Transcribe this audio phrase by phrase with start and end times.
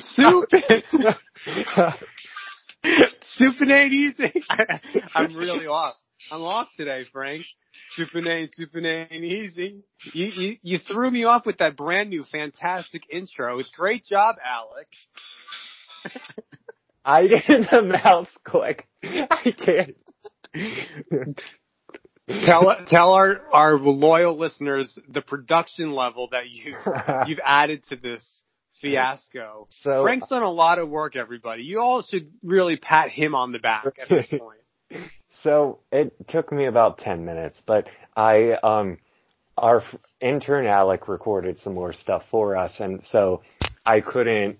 [0.00, 0.48] Soup.
[3.22, 4.44] Supinate easy.
[5.14, 5.94] I'm really off.
[6.30, 7.44] I'm off today, Frank.
[7.96, 9.82] Supinate, Soup and Ain't Easy.
[10.12, 13.58] You, you, you threw me off with that brand new fantastic intro.
[13.58, 14.88] It's great job, Alec.
[17.04, 18.86] I did the mouse click.
[19.02, 19.96] I can't.
[22.28, 26.76] Tell tell our our loyal listeners the production level that you
[27.26, 28.44] you've added to this
[28.80, 29.66] fiasco.
[29.70, 31.62] So Frank's done a lot of work, everybody.
[31.62, 35.08] You all should really pat him on the back at this point.
[35.42, 38.98] So it took me about 10 minutes, but I, um,
[39.56, 39.82] our
[40.20, 43.42] intern Alec recorded some more stuff for us and so
[43.84, 44.58] I couldn't,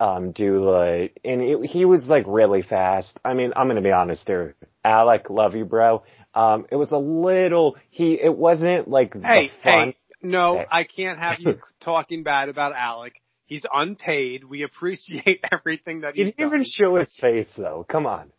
[0.00, 3.18] um, do like, and it, he was like really fast.
[3.24, 4.54] I mean, I'm gonna be honest here.
[4.84, 6.02] Alec, love you bro.
[6.34, 9.88] Um, it was a little, he, it wasn't like Hey, the fun.
[9.88, 10.66] hey, no, Hey.
[10.70, 13.20] I can't have you talking bad about Alec.
[13.46, 14.44] He's unpaid.
[14.44, 17.84] We appreciate everything that He he's didn't even show his face though.
[17.88, 18.30] Come on.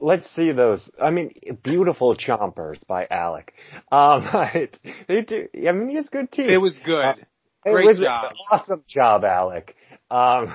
[0.00, 0.88] Let's see those.
[1.00, 3.52] I mean, beautiful chompers by Alec.
[3.92, 4.26] Um,
[5.06, 6.48] they do, I mean, he has good teeth.
[6.50, 7.04] It was good.
[7.04, 7.14] Uh,
[7.64, 8.32] It Great was job.
[8.50, 9.76] Awesome job, Alec.
[10.10, 10.54] Um,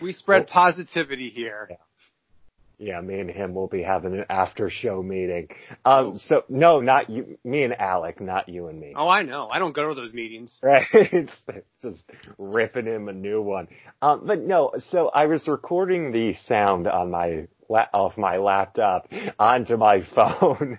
[0.00, 1.66] We spread positivity here.
[1.70, 1.76] yeah,
[3.00, 5.48] me and him will be having an after show meeting.
[5.84, 8.94] Um, so no, not you, me and Alec, not you and me.
[8.96, 9.48] Oh, I know.
[9.48, 10.58] I don't go to those meetings.
[10.68, 10.84] Right.
[10.92, 11.32] it's
[11.82, 12.04] just
[12.36, 13.68] ripping him a new one.
[14.02, 19.08] Um, but no, so I was recording the sound on my la- off my laptop
[19.38, 20.78] onto my phone.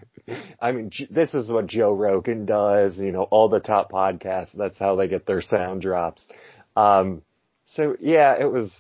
[0.62, 4.78] I mean, this is what Joe Rogan does, you know, all the top podcasts, that's
[4.78, 6.24] how they get their sound drops.
[6.76, 7.24] Um,
[7.66, 8.72] so yeah, it was,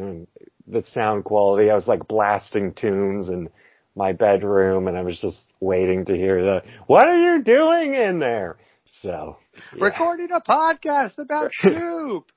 [0.00, 0.26] know,
[0.66, 1.70] the sound quality.
[1.70, 3.48] I was like blasting tunes in
[3.96, 8.18] my bedroom and I was just waiting to hear the, what are you doing in
[8.18, 8.56] there?
[9.02, 9.38] So.
[9.74, 9.84] yeah.
[9.84, 12.30] Recording a podcast about soup.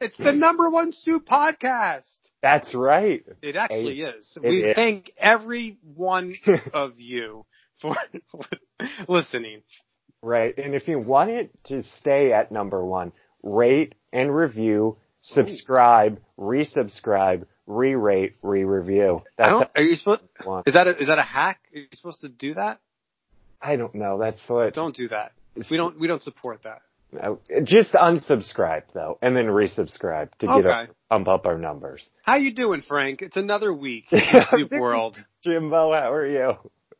[0.00, 2.18] It's the number one soup podcast.
[2.42, 3.24] That's right.
[3.40, 4.36] It actually is.
[4.42, 4.74] It we is.
[4.74, 6.34] thank every one
[6.72, 7.46] of you
[7.80, 7.94] for
[9.08, 9.62] listening.
[10.22, 10.56] Right.
[10.58, 13.12] And if you want it to stay at number one,
[13.44, 19.22] rate and review, subscribe, resubscribe, re-rate, re-review.
[19.38, 20.22] That's are you supposed?
[20.36, 20.68] what I want.
[20.68, 21.60] Is that a, is that a hack?
[21.74, 22.80] Are you supposed to do that?
[23.60, 24.18] I don't know.
[24.18, 24.74] That's what.
[24.74, 25.32] Don't do that.
[25.70, 26.82] We don't we don't support that.
[27.12, 30.68] no, Just unsubscribe though, and then resubscribe to get Okay.
[30.70, 32.08] up, pump up our numbers.
[32.22, 33.22] How you doing, Frank?
[33.22, 35.16] It's another week in the soup world.
[35.44, 36.54] Jimbo, how are you?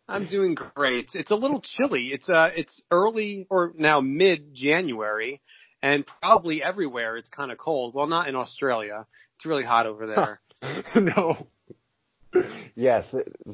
[0.09, 1.09] I'm doing great.
[1.15, 2.11] It's a little chilly.
[2.13, 5.41] It's uh it's early or now mid January
[5.83, 7.95] and probably everywhere it's kind of cold.
[7.95, 9.07] Well, not in Australia.
[9.37, 10.41] It's really hot over there.
[10.95, 11.47] no.
[12.75, 13.05] Yes.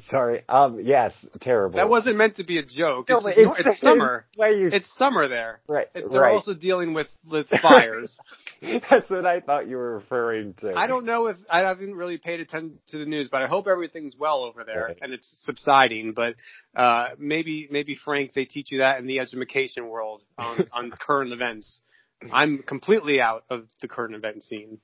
[0.08, 0.44] Sorry.
[0.48, 0.78] Um.
[0.80, 1.12] Yes.
[1.40, 1.78] Terrible.
[1.78, 3.08] That wasn't meant to be a joke.
[3.08, 4.24] No, It's, no, it's summer.
[4.36, 5.58] You It's summer there.
[5.66, 5.88] right.
[5.92, 6.32] They're right.
[6.34, 8.16] also dealing with with fires.
[8.62, 10.74] That's what I thought you were referring to.
[10.74, 13.66] I don't know if I haven't really paid attention to the news, but I hope
[13.66, 14.98] everything's well over there Right.
[15.02, 16.12] and it's subsiding.
[16.14, 16.34] But
[16.80, 21.32] uh, maybe maybe Frank, they teach you that in the education world on on current
[21.32, 21.80] events.
[22.32, 24.78] I'm completely out of the current event scene.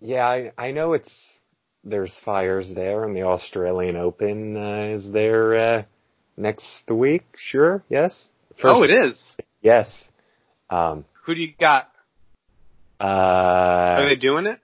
[0.00, 1.12] Yeah, I, I know it's
[1.84, 5.82] there's fires there, and the Australian Open uh, is there uh,
[6.36, 7.24] next week.
[7.36, 7.82] Sure.
[7.88, 8.28] Yes.
[8.64, 9.34] oh, it is.
[9.62, 10.04] Yes.
[10.68, 11.04] Um.
[11.24, 11.90] Who do you got?
[13.00, 14.60] Uh, Are they doing it?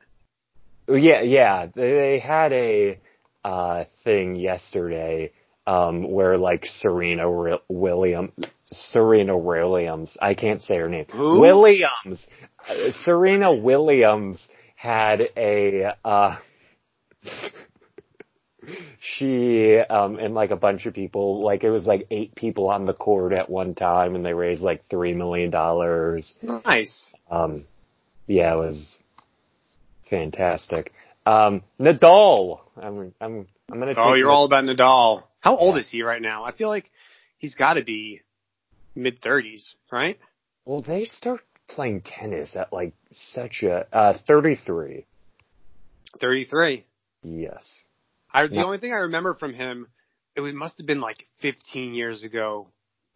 [0.89, 1.23] Yeah.
[1.23, 1.67] Yeah.
[1.67, 2.99] They, they had a
[3.45, 5.33] uh thing yesterday.
[5.65, 8.33] Um, where like Serena Wi- Williams,
[8.73, 11.07] Serena Williams, I can't say her name.
[11.13, 11.41] Who?
[11.41, 12.27] Williams,
[12.69, 16.37] uh, Serena Williams had a, uh,
[19.01, 22.87] she, um, and like a bunch of people, like it was like eight people on
[22.87, 26.35] the court at one time and they raised like three million dollars.
[26.43, 27.13] Nice.
[27.31, 27.65] Um,
[28.27, 28.99] yeah, it was
[30.09, 30.93] fantastic.
[31.27, 35.23] Um, Nadal, I'm, I'm, I'm gonna Oh, you're all about Nadal.
[35.43, 36.45] How old is he right now?
[36.45, 36.91] I feel like
[37.37, 38.23] he's got to be
[38.95, 40.19] mid thirties, right?
[40.65, 45.05] Well, they start playing tennis at like such a uh 33.
[46.21, 46.87] Thirty three.
[47.23, 47.65] Yes.
[48.33, 49.89] I, the only thing I remember from him,
[50.35, 52.69] it was, must have been like 15 years ago,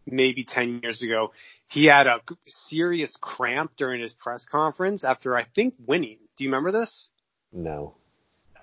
[0.05, 1.31] maybe 10 years ago.
[1.69, 2.21] He had a
[2.67, 6.19] serious cramp during his press conference after I think winning.
[6.37, 7.07] Do you remember this?
[7.51, 7.95] No.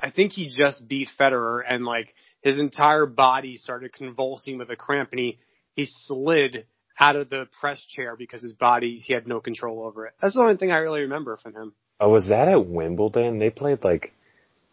[0.01, 2.15] I think he just beat Federer and like
[2.45, 5.39] his entire body started convulsing with a cramp and he,
[5.75, 6.67] he slid
[7.01, 10.13] out of the press chair because his body, he had no control over it.
[10.21, 11.73] That's the only thing I really remember from him.
[11.99, 13.39] Oh, was that at Wimbledon?
[13.39, 14.13] They played like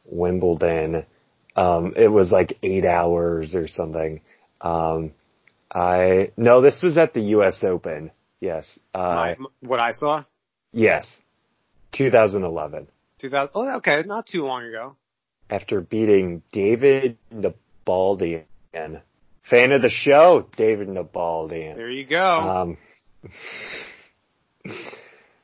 [0.04, 1.06] Wimbledon.
[1.56, 4.20] Um, it was like eight hours or something.
[4.60, 5.14] Um,
[5.74, 8.12] I, no, this was at the US Open.
[8.42, 8.68] Yes.
[8.94, 10.26] Uh, My, what I saw?
[10.74, 11.08] yes.
[11.94, 12.88] 2011.
[13.20, 13.52] 2000.
[13.56, 14.98] Oh, okay, not too long ago.
[15.52, 18.46] After beating David Nalbandian.
[19.50, 21.76] Fan of the show, David Nalbandian.
[21.76, 22.78] There you go.
[24.66, 24.74] Um,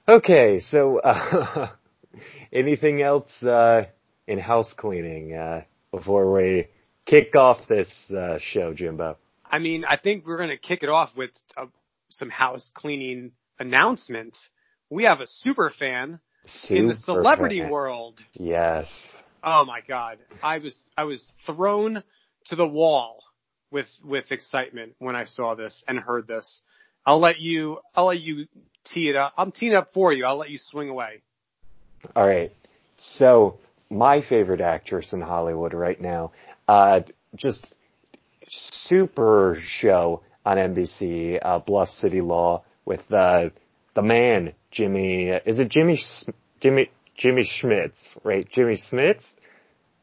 [0.07, 1.71] okay, so uh,
[2.53, 3.83] anything else uh,
[4.27, 6.67] in house cleaning uh, before we
[7.05, 9.17] kick off this uh, show, Jimbo?
[9.49, 11.65] I mean, I think we're going to kick it off with uh,
[12.11, 14.47] some house cleaning announcements.
[14.89, 16.21] We have a super fan
[16.69, 17.69] in the celebrity fan.
[17.69, 18.19] world.
[18.33, 18.87] Yes.
[19.49, 20.17] Oh my god.
[20.43, 22.03] I was I was thrown
[22.47, 23.23] to the wall
[23.71, 26.61] with with excitement when I saw this and heard this.
[27.05, 28.47] I'll let you I'll let you
[28.83, 29.31] tee it up.
[29.37, 30.25] I'm teeing up for you.
[30.25, 31.21] I'll let you swing away.
[32.13, 32.51] All right.
[32.97, 33.59] So
[33.89, 36.33] my favorite actress in Hollywood right now,
[36.67, 36.99] uh,
[37.33, 37.65] just
[38.49, 43.45] super show on NBC, uh, Bluff City Law with uh,
[43.95, 45.29] the man Jimmy.
[45.29, 46.01] Is it Jimmy?
[46.59, 47.95] Jimmy Jimmy Schmitz,
[48.25, 48.47] right?
[48.51, 49.25] Jimmy Schmitz.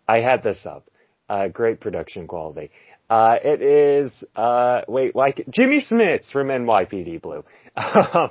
[0.06, 0.89] I had this up.
[1.29, 2.71] Uh, great production quality.
[3.09, 7.45] Uh, it is, uh, wait, like, Jimmy Smits from NYPD Blue.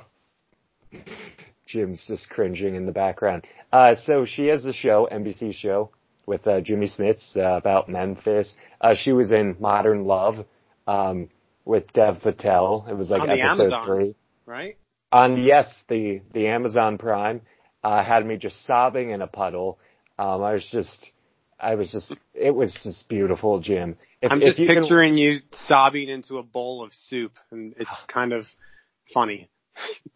[1.66, 3.44] Jim's just cringing in the background.
[3.72, 5.90] Uh, so she has a show, NBC show,
[6.26, 8.54] with, uh, Jimmy Smits, uh, about Memphis.
[8.80, 10.44] Uh, she was in Modern Love,
[10.86, 11.28] um,
[11.64, 12.86] with Dev Patel.
[12.88, 13.86] It was like On episode Amazon.
[13.86, 14.14] three.
[14.44, 14.76] Right?
[15.12, 17.40] On, yes, the, the Amazon Prime,
[17.84, 19.78] uh, had me just sobbing in a puddle.
[20.18, 21.12] Um, I was just,
[21.64, 23.96] I was just, it was just beautiful, Jim.
[24.20, 27.74] If, I'm if just you can- picturing you sobbing into a bowl of soup and
[27.78, 28.44] it's kind of
[29.12, 29.48] funny.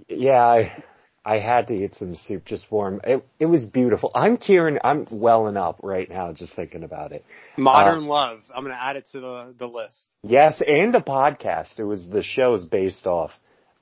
[0.09, 0.85] Yeah, I,
[1.25, 3.01] I had to eat some soup just warm.
[3.05, 4.11] It it was beautiful.
[4.15, 4.79] I'm tearing.
[4.83, 7.25] I'm welling up right now just thinking about it.
[7.57, 8.41] Modern Love.
[8.55, 10.07] I'm going to add it to the the list.
[10.23, 11.79] Yes, and the podcast.
[11.79, 13.33] It was the show's based off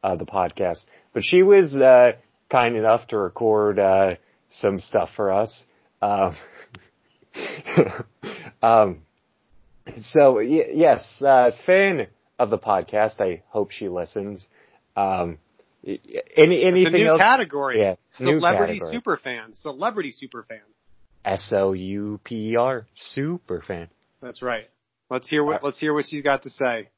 [0.02, 0.78] uh, the podcast.
[1.12, 2.12] But she was uh,
[2.50, 4.14] kind enough to record uh,
[4.48, 5.64] some stuff for us.
[6.02, 6.34] Um,
[8.62, 9.02] um,
[10.02, 12.06] so y- yes, uh, fan
[12.38, 13.20] of the podcast.
[13.20, 14.46] I hope she listens.
[14.96, 15.38] Um,
[15.84, 17.20] any It's a new else?
[17.20, 17.80] category.
[17.80, 18.94] Yeah, Celebrity category.
[18.96, 19.54] super fan.
[19.54, 20.64] Celebrity super fan.
[21.24, 23.88] S O U P E R, super fan.
[24.22, 24.68] That's right.
[25.10, 26.90] Let's hear what let's hear what she's got to say.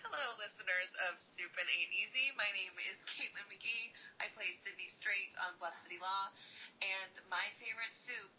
[0.00, 2.32] Hello, listeners of Soup and Ain't Easy.
[2.36, 3.92] My name is Caitlin McGee.
[4.20, 6.32] I play Sydney Strait on Bluff City Law.
[6.80, 8.32] And my favorite soup,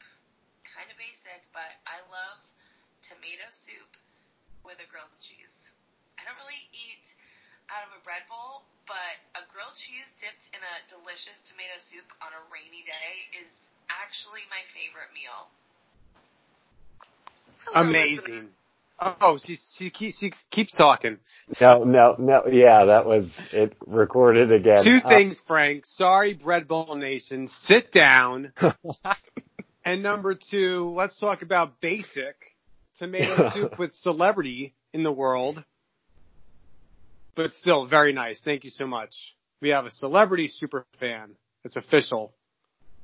[0.65, 2.39] kind of basic, but I love
[3.07, 3.91] tomato soup
[4.67, 5.55] with a grilled cheese.
[6.19, 7.05] I don't really eat
[7.71, 12.05] out of a bread bowl, but a grilled cheese dipped in a delicious tomato soup
[12.19, 13.49] on a rainy day is
[13.87, 15.47] actually my favorite meal.
[17.71, 18.51] Amazing.
[18.99, 21.17] Oh, she she keeps she keeps talking.
[21.59, 22.43] No, no, no.
[22.51, 23.73] Yeah, that was it.
[23.87, 24.83] Recorded again.
[24.83, 25.85] Two Uh, things, Frank.
[25.87, 27.49] Sorry, Bread Bowl Nation.
[27.65, 28.53] Sit down.
[29.83, 32.35] And number two, let's talk about basic
[32.97, 35.63] tomato soup with celebrity in the world.
[37.35, 38.41] But still, very nice.
[38.43, 39.15] Thank you so much.
[39.61, 41.31] We have a celebrity super fan.
[41.63, 42.33] It's official.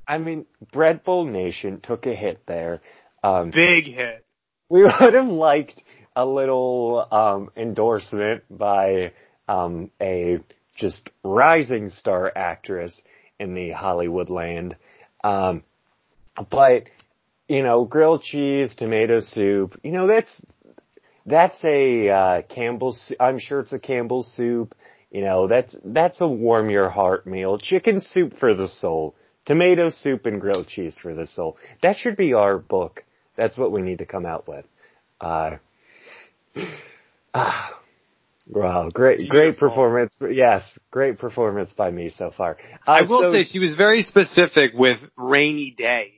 [0.06, 2.80] I mean, Bread Bowl Nation took a hit there.
[3.22, 4.24] Um, Big hit.
[4.68, 5.82] we would have liked
[6.14, 9.12] a little um, endorsement by
[9.48, 10.38] um, a
[10.76, 13.00] just rising star actress
[13.38, 14.76] in the Hollywood land.
[15.22, 15.62] Um,
[16.50, 16.84] but
[17.48, 20.42] you know, grilled cheese, tomato soup, you know, that's
[21.24, 23.12] that's a uh, Campbell's.
[23.18, 24.74] I'm sure it's a Campbell's soup.
[25.10, 27.58] You know, that's that's a warm your heart meal.
[27.58, 29.14] Chicken soup for the soul.
[29.46, 31.56] Tomato soup and grilled cheese for the soul.
[31.82, 33.04] That should be our book.
[33.36, 34.66] That's what we need to come out with.
[35.20, 35.56] Uh,
[37.34, 37.80] ah,
[38.46, 40.14] wow, great, great performance.
[40.20, 42.58] Yes, great performance by me so far.
[42.86, 46.17] Uh, I will so- say she was very specific with rainy day.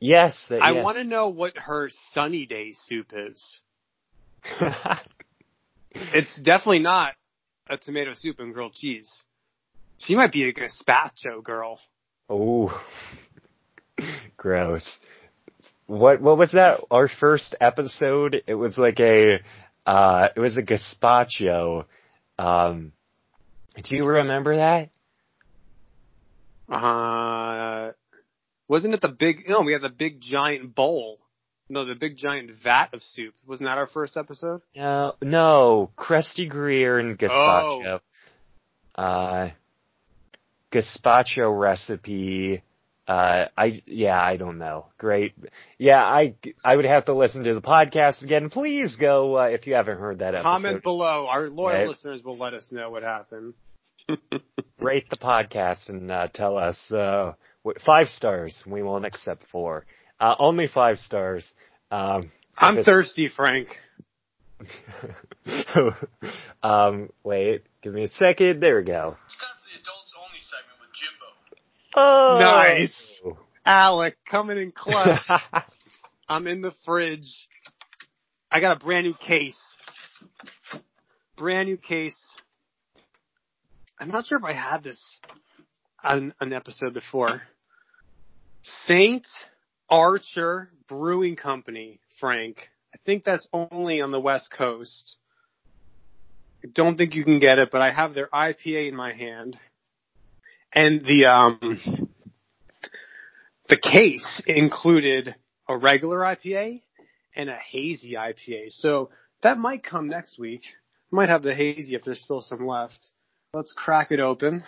[0.00, 0.36] Yes.
[0.50, 0.84] uh, I yes.
[0.84, 3.60] want to know what her sunny day soup is.
[5.94, 7.14] It's definitely not
[7.68, 9.22] a tomato soup and grilled cheese.
[9.98, 11.78] She might be a gazpacho girl.
[12.28, 12.82] Oh,
[14.36, 15.00] gross.
[15.86, 16.80] What what was that?
[16.90, 18.42] Our first episode.
[18.46, 19.40] It was like a
[19.86, 21.84] uh, it was a gazpacho.
[22.38, 22.92] Um,
[23.82, 24.90] do you remember that?
[26.68, 27.92] Uh,
[28.68, 29.48] wasn't it the big?
[29.48, 31.18] No, we had the big giant bowl.
[31.68, 33.34] No, the big giant vat of soup.
[33.46, 34.60] Wasn't that our first episode?
[34.76, 38.00] No, no, Krusty Greer and gazpacho.
[38.94, 39.48] Uh,
[40.72, 42.62] gazpacho recipe.
[43.06, 44.86] Uh, I yeah, I don't know.
[44.96, 45.34] Great.
[45.78, 48.48] Yeah, I I would have to listen to the podcast again.
[48.48, 50.42] Please go uh, if you haven't heard that episode.
[50.42, 51.26] Comment below.
[51.28, 51.88] Our loyal Right.
[51.88, 53.54] listeners will let us know what happened.
[54.80, 57.32] rate the podcast and uh, tell us uh,
[57.84, 58.62] five stars.
[58.66, 59.86] We won't accept four.
[60.20, 61.50] Uh, only five stars.
[61.90, 63.68] Um, I'm thirsty, Frank.
[66.62, 68.60] um, wait, give me a second.
[68.60, 69.16] There we go.
[69.26, 71.26] It's time for the adults only segment with Jimbo.
[71.96, 73.20] Oh, Nice.
[73.66, 75.20] Alec coming in clutch.
[76.28, 77.48] I'm in the fridge.
[78.50, 79.60] I got a brand new case.
[81.36, 82.18] Brand new case.
[83.98, 85.02] I'm not sure if I had this
[86.02, 87.42] on an episode before.
[88.64, 89.26] Saint
[89.88, 92.56] Archer Brewing Company, Frank.
[92.94, 95.16] I think that's only on the West Coast.
[96.64, 99.58] I don't think you can get it, but I have their IPA in my hand.
[100.72, 102.08] And the um
[103.68, 105.34] the case included
[105.68, 106.82] a regular IPA
[107.36, 108.70] and a hazy IPA.
[108.70, 109.10] So
[109.42, 110.62] that might come next week.
[111.10, 113.10] Might have the hazy if there's still some left.
[113.52, 114.64] Let's crack it open.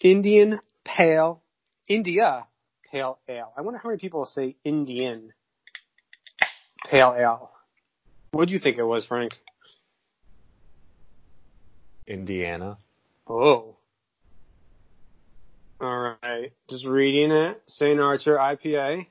[0.00, 0.60] Indian
[0.96, 1.42] Pale,
[1.86, 2.46] India
[2.90, 3.52] Pale Ale.
[3.56, 5.32] I wonder how many people say Indian
[6.90, 7.50] Pale Ale.
[8.30, 9.32] What do you think it was, Frank?
[12.06, 12.78] Indiana.
[13.26, 13.76] Oh.
[15.80, 16.52] Alright.
[16.70, 17.62] Just reading it.
[17.66, 18.00] St.
[18.00, 19.06] Archer IPA.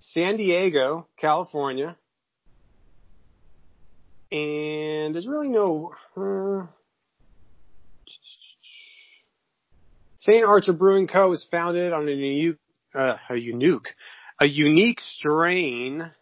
[0.00, 1.96] San Diego, California.
[4.30, 6.66] And there's really no, uh,
[10.22, 10.44] St.
[10.44, 11.30] Archer Brewing Co.
[11.30, 12.56] was founded on a unique,
[12.94, 13.88] uh, a unique,
[14.40, 16.12] a unique strain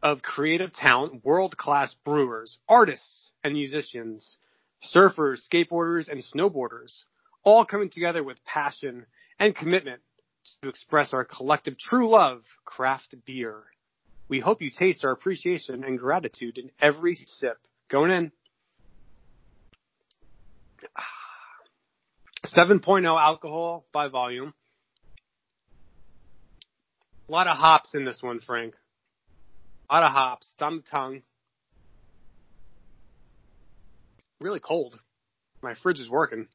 [0.00, 4.38] of creative talent, world-class brewers, artists, and musicians,
[4.94, 7.02] surfers, skateboarders, and snowboarders,
[7.42, 9.06] all coming together with passion
[9.40, 10.00] and commitment
[10.62, 13.64] to express our collective true love, craft beer.
[14.28, 17.58] We hope you taste our appreciation and gratitude in every sip.
[17.90, 18.32] Going in.
[22.54, 24.54] 7.0 alcohol by volume.
[27.28, 28.74] A lot of hops in this one, Frank.
[29.90, 30.52] A lot of hops.
[30.58, 31.22] The tongue.
[34.40, 34.98] Really cold.
[35.62, 36.46] My fridge is working.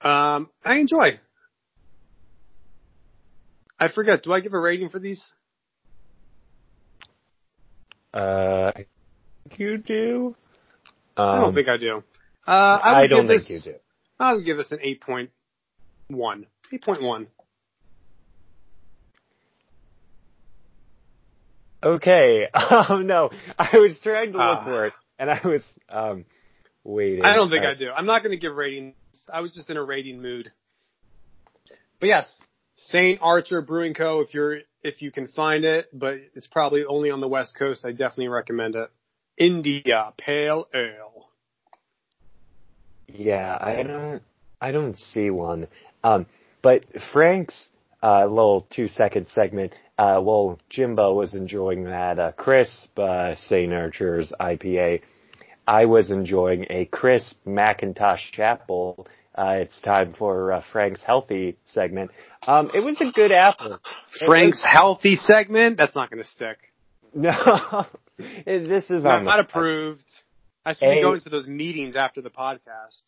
[0.00, 1.20] Um, I enjoy.
[3.78, 4.22] I forget.
[4.22, 5.24] Do I give a rating for these?
[8.12, 8.86] Uh, I
[9.48, 10.34] think you do.
[11.16, 12.02] Um, I don't think I do.
[12.46, 13.78] Uh, I, would I don't think this, you do.
[14.20, 15.28] I would give this an 8.1.
[16.12, 17.26] 8.1.
[21.82, 22.48] Okay.
[22.54, 24.64] Oh no, I was trying to look Ah.
[24.64, 26.24] for it, and I was um
[26.84, 27.24] waiting.
[27.24, 27.90] I don't think Uh, I do.
[27.90, 28.94] I'm not going to give ratings.
[29.32, 30.50] I was just in a rating mood.
[32.00, 32.40] But yes,
[32.74, 33.20] St.
[33.22, 34.20] Archer Brewing Co.
[34.20, 37.84] If you're if you can find it, but it's probably only on the West Coast.
[37.84, 38.90] I definitely recommend it.
[39.36, 41.27] India Pale Ale.
[43.08, 44.22] Yeah, I don't.
[44.60, 45.68] I don't see one.
[46.02, 46.26] Um,
[46.62, 47.68] but Frank's
[48.02, 49.72] uh, little two second segment.
[49.98, 53.72] Uh, well, Jimbo was enjoying that uh, crisp uh, St.
[53.72, 55.02] Archer's IPA.
[55.66, 59.06] I was enjoying a crisp Macintosh Chapel.
[59.34, 62.10] Uh, it's time for uh, Frank's healthy segment.
[62.46, 63.78] Um, it was a good apple.
[64.24, 65.76] Frank's healthy segment.
[65.76, 66.58] That's not going to stick.
[67.14, 67.86] No,
[68.44, 70.04] this is Not, not approved.
[70.68, 73.02] I should be going to those meetings after the podcast.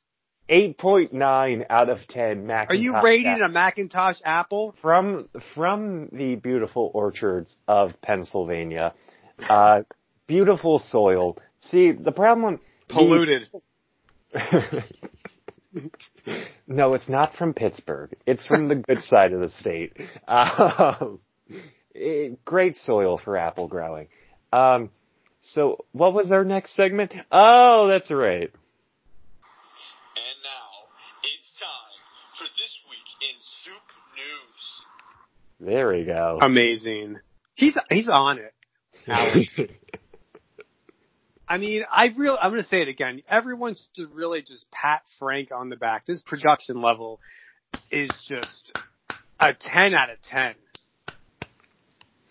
[0.49, 2.47] eight point nine out of ten.
[2.47, 4.75] Macintosh Are you rating a Macintosh Apple?
[4.81, 8.95] from from the beautiful orchards of Pennsylvania.
[9.49, 9.83] Uh,
[10.27, 11.37] beautiful soil.
[11.61, 12.61] See, the problem.
[12.89, 13.49] the- Polluted.
[16.67, 18.15] no, it's not from Pittsburgh.
[18.27, 19.97] It's from the good side of the state.
[20.29, 21.21] Um,
[21.95, 24.07] eh, great soil for apple growing.
[24.53, 24.91] Um,
[25.41, 27.15] so what was our next segment?
[27.31, 28.51] Oh, that's right.
[30.17, 30.89] And now,
[31.23, 31.99] it's time
[32.39, 35.69] for this week in Soup News.
[35.69, 36.39] There we go.
[36.41, 37.19] Amazing.
[37.55, 38.53] He's he's on it.
[41.49, 43.23] I mean, I really, I'm going to say it again.
[43.29, 46.07] Everyone should really just pat Frank on the back.
[46.07, 47.19] This production level
[47.91, 48.73] is just
[49.41, 50.55] a 10 out of 10.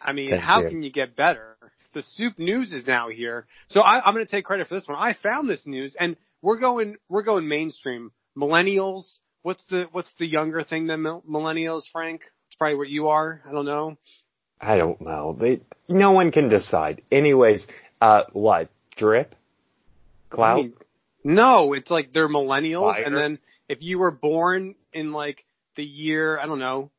[0.02, 0.70] I mean, Thank how you.
[0.70, 1.58] can you get better?
[1.94, 3.46] The soup news is now here.
[3.68, 4.98] So I, I'm going to take credit for this one.
[4.98, 8.12] I found this news and we're going, we're going mainstream.
[8.38, 9.18] Millennials.
[9.42, 12.22] What's the, what's the younger thing than millennials, Frank?
[12.48, 13.42] It's probably what you are.
[13.48, 13.98] I don't know.
[14.62, 15.36] I don't know.
[15.40, 17.02] They, no one can decide.
[17.12, 17.66] Anyways,
[18.02, 18.70] uh, what?
[18.98, 19.34] Drip?
[20.30, 20.60] Clout?
[20.60, 20.74] I mean,
[21.24, 23.04] no, it's like they're millennials, Fire?
[23.04, 26.92] and then if you were born in like the year I don't know,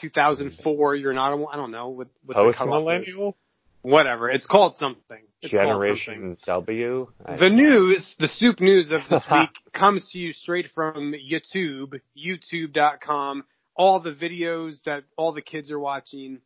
[0.00, 1.32] 2004, you're not.
[1.32, 2.66] a- I don't know what what the Post is.
[2.66, 3.36] millennial?
[3.84, 4.30] Whatever.
[4.30, 5.20] It's called something.
[5.42, 7.06] It's Generation W.
[7.24, 12.00] I- The news, the soup news of this week comes to you straight from YouTube,
[12.16, 13.44] youtube.com,
[13.76, 16.38] all the videos that all the kids are watching.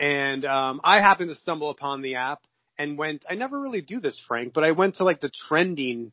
[0.00, 2.40] And, um, I happened to stumble upon the app
[2.76, 6.10] and went, I never really do this, Frank, but I went to like the trending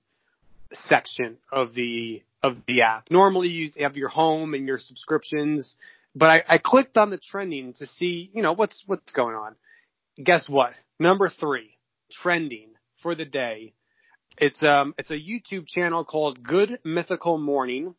[0.74, 3.10] section of the, of the app.
[3.10, 5.76] Normally you have your home and your subscriptions,
[6.14, 9.56] but I, I clicked on the trending to see, you know, what's, what's going on.
[10.24, 10.74] Guess what?
[11.00, 11.78] Number three,
[12.12, 12.70] trending
[13.02, 13.74] for the day.
[14.38, 17.96] It's um it's a YouTube channel called Good Mythical Morning.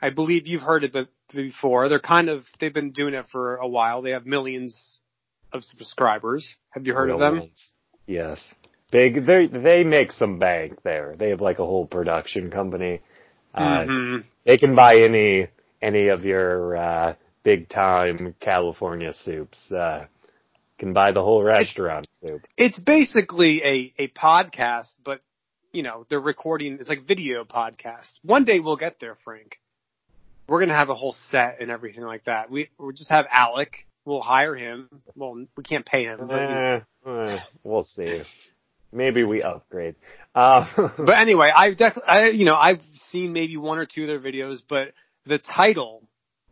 [0.00, 1.88] I believe you've heard of it before.
[1.88, 4.02] They're kind of they've been doing it for a while.
[4.02, 5.00] They have millions
[5.52, 6.56] of subscribers.
[6.70, 7.38] Have you heard of them?
[7.40, 7.70] ones.
[8.06, 8.54] Yes.
[8.92, 9.26] Big.
[9.26, 11.16] They they make some bank there.
[11.18, 13.00] They have like a whole production company.
[13.54, 14.24] Uh, Mhm.
[14.44, 15.48] They can buy any
[15.82, 19.72] any of your uh, big time California soups.
[19.72, 20.06] Uh,
[20.78, 22.42] can buy the whole restaurant soup.
[22.56, 25.20] It's basically a a podcast, but
[25.72, 26.78] you know they're recording.
[26.80, 28.12] It's like video podcast.
[28.22, 29.60] One day we'll get there, Frank.
[30.48, 32.50] We're gonna have a whole set and everything like that.
[32.50, 33.86] We we just have Alec.
[34.04, 34.88] We'll hire him.
[35.16, 38.22] Well, we can't pay him, but we- Eh, eh, we'll see.
[38.92, 39.96] Maybe we upgrade.
[40.34, 40.64] Uh,
[40.96, 44.20] But anyway, I've def- I you know I've seen maybe one or two of their
[44.20, 44.92] videos, but
[45.26, 46.02] the title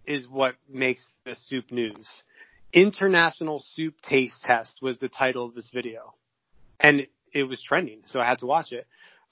[0.07, 2.25] is what makes the soup news.
[2.75, 6.15] International Soup Taste Test was the title of this video,
[6.81, 8.87] and it was trending, so I had to watch it.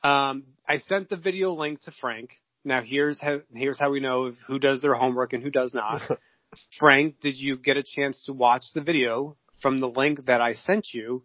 [0.04, 2.30] Um, I sent the video link to Frank.
[2.64, 6.02] Now here's how here's how we know who does their homework and who does not.
[6.78, 10.54] Frank, did you get a chance to watch the video from the link that I
[10.54, 11.24] sent you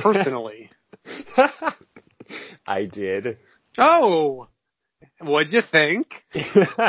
[0.00, 0.70] personally?
[2.66, 3.38] I did.
[3.78, 4.48] oh,
[5.18, 6.08] what'd you think?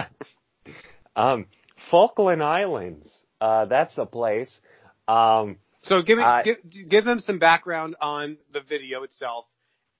[1.15, 1.45] um,
[1.89, 3.09] Falkland Islands.
[3.41, 4.59] Uh, that's the place.
[5.07, 6.57] Um, So give me I- give,
[6.89, 9.45] give them some background on the video itself,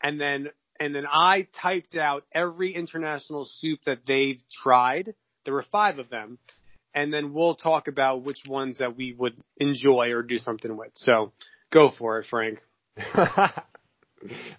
[0.02, 0.50] and then
[0.80, 5.14] and then I typed out every international soup that they've tried.
[5.46, 6.38] There were five of them,
[6.94, 10.92] and then we'll talk about which ones that we would enjoy or do something with.
[10.96, 11.34] So
[11.72, 12.62] go for it, Frank.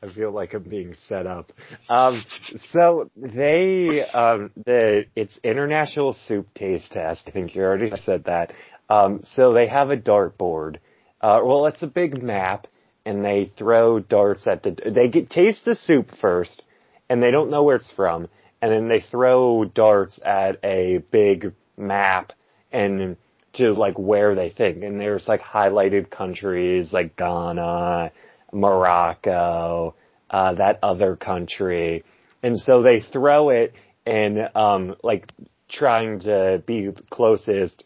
[0.02, 1.52] I feel like I'm being set up.
[1.88, 2.24] Um,
[2.72, 7.24] so they, um, the, it's International Soup Taste Test.
[7.26, 8.52] I think you already said that.
[8.88, 10.76] Um, so they have a dartboard.
[11.20, 12.66] Uh, well, it's a big map
[13.04, 16.62] and they throw darts at the, they get, taste the soup first
[17.08, 18.28] and they don't know where it's from.
[18.62, 22.32] And then they throw darts at a big map
[22.72, 23.16] and
[23.54, 24.82] to like where they think.
[24.82, 28.12] And there's like highlighted countries like Ghana,
[28.52, 29.94] Morocco,
[30.30, 32.04] uh, that other country.
[32.42, 33.74] And so they throw it
[34.06, 35.26] and, um, like
[35.68, 37.84] trying to be closest.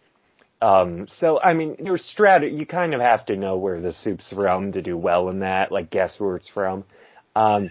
[0.63, 4.31] Um, so I mean, your strat, you kind of have to know where the soup's
[4.33, 6.85] from to do well in that, like guess where it's from.
[7.37, 7.71] Um,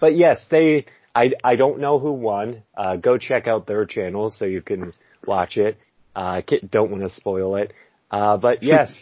[0.00, 2.62] but yes, they, I, I don't know who won.
[2.76, 4.92] Uh, go check out their channel so you can
[5.26, 5.78] watch it.
[6.14, 7.72] Uh, don't want to spoil it.
[8.10, 8.92] Uh, but yes,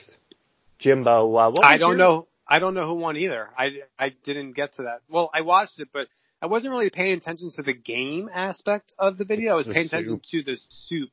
[0.78, 2.26] Jimbo, uh, what I don't your- know.
[2.46, 3.48] I don't know who won either.
[3.56, 5.00] I I didn't get to that.
[5.08, 6.08] Well, I watched it, but
[6.42, 9.52] I wasn't really paying attention to the game aspect of the video.
[9.54, 11.10] I was The paying attention to the soup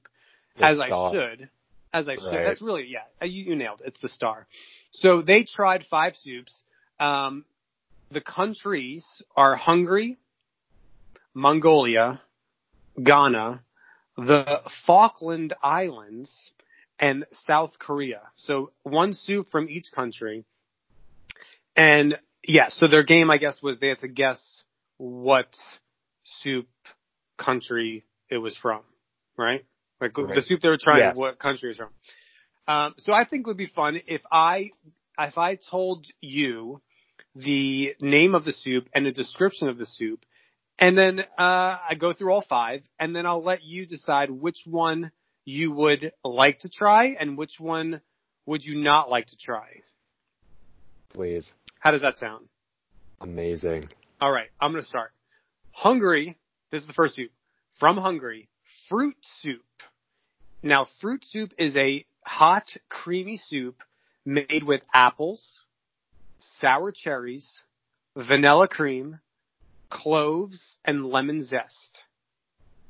[0.58, 1.12] The as I star.
[1.14, 1.50] should.
[1.94, 2.26] As I should.
[2.26, 2.46] Right.
[2.46, 3.00] That's really yeah.
[3.22, 3.88] uh, You, you nailed it.
[3.88, 4.48] It's the star.
[4.92, 6.64] So they tried five soups.
[7.00, 7.46] Um,
[8.12, 9.06] the countries
[9.38, 10.18] are Hungary,
[11.34, 12.22] Mongolia,
[13.02, 13.62] Ghana,
[14.18, 16.52] the Falkland Islands,
[17.00, 18.22] and South Korea.
[18.36, 20.46] So one soup from each country.
[21.76, 24.64] And yeah, so their game, I guess, was they had to guess
[24.98, 25.56] what
[26.24, 26.68] soup
[27.38, 28.82] country it was from,
[29.38, 29.66] right?
[30.00, 31.18] Like the soup they were trying, Yes.
[31.18, 31.90] what country it was from.
[32.68, 34.72] Um, so I think it would be fun if I,
[35.20, 36.82] if I told you
[37.36, 40.26] the name of the soup and a description of the soup,
[40.80, 44.64] and then uh, I go through all five, and then I'll let you decide which
[44.66, 45.12] one
[45.46, 48.02] you would like to try and which one
[48.46, 49.82] would you not like to try.
[51.10, 51.52] Please.
[51.82, 52.46] How does that sound?
[53.20, 53.90] Amazing.
[54.22, 55.12] All right, I'm going to start.
[55.72, 56.38] Hungary,
[56.72, 57.32] this is the first soup.
[57.80, 58.50] From Hungary,
[58.88, 59.66] fruit soup.
[60.62, 63.82] Now, fruit soup is a hot, creamy soup
[64.26, 65.62] made with apples,
[66.38, 67.64] sour cherries,
[68.16, 69.20] vanilla cream,
[69.90, 72.00] cloves, and lemon zest.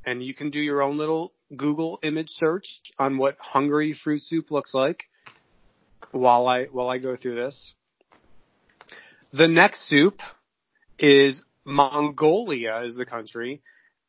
[0.06, 2.68] And you can do your own little Google image search
[3.00, 5.06] on what Hungary fruit soup looks like
[6.12, 7.74] while I, while I go through this.
[9.34, 10.20] The next soup
[11.00, 13.62] is Mongolia is the country,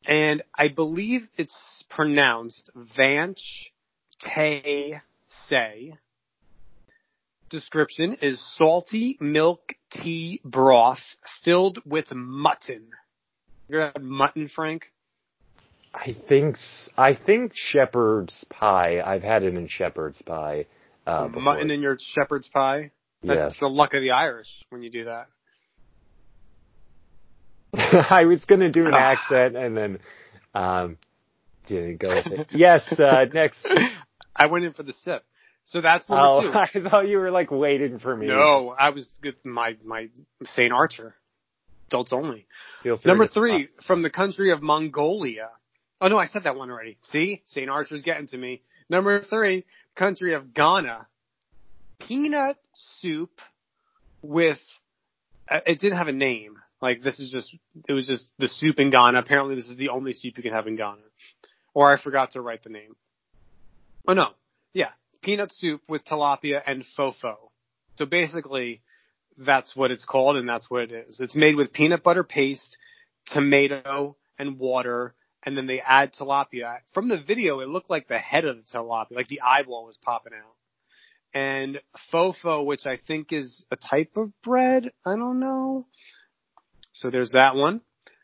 [0.05, 3.39] and I believe it's pronounced Vanch
[4.21, 4.95] Te
[5.47, 5.93] Se.
[7.49, 12.87] description is salty milk tea broth filled with mutton.
[13.69, 14.91] You ever had mutton, Frank?
[15.93, 16.57] I think
[16.97, 18.99] I think shepherd's pie.
[18.99, 20.65] I've had it in shepherd's pie.
[21.07, 22.91] Uh, Some mutton in your shepherd's pie?
[23.23, 23.57] That's yes.
[23.59, 25.27] the luck of the Irish when you do that.
[28.11, 29.99] I was gonna do an accent and then
[30.53, 30.97] um
[31.67, 32.47] didn't go with it.
[32.51, 33.65] Yes, uh next
[34.35, 35.23] I went in for the sip.
[35.65, 36.53] So that's number Oh, two.
[36.53, 38.27] I thought you were like waiting for me.
[38.27, 39.35] No, I was good.
[39.45, 40.09] My my
[40.45, 41.15] Saint Archer,
[41.87, 42.45] adults only.
[43.05, 45.49] Number to three from the country of Mongolia.
[46.01, 46.97] Oh no, I said that one already.
[47.03, 48.61] See, Saint Archer's getting to me.
[48.89, 51.07] Number three, country of Ghana.
[52.07, 53.31] Peanut soup
[54.21, 54.59] with.
[55.49, 56.57] Uh, it didn't have a name.
[56.81, 57.55] Like this is just.
[57.87, 59.19] It was just the soup in Ghana.
[59.19, 61.01] Apparently, this is the only soup you can have in Ghana.
[61.73, 62.95] Or I forgot to write the name.
[64.07, 64.29] Oh no,
[64.73, 64.89] yeah,
[65.21, 67.35] peanut soup with tilapia and fofo.
[67.97, 68.81] So basically,
[69.37, 71.19] that's what it's called and that's what it is.
[71.19, 72.77] It's made with peanut butter paste,
[73.27, 75.13] tomato, and water,
[75.43, 76.77] and then they add tilapia.
[76.93, 79.97] From the video, it looked like the head of the tilapia, like the eyeball was
[79.97, 80.55] popping out.
[81.33, 81.79] And
[82.13, 84.91] fofo, which I think is a type of bread.
[85.05, 85.87] I don't know.
[86.93, 87.81] So there's that one.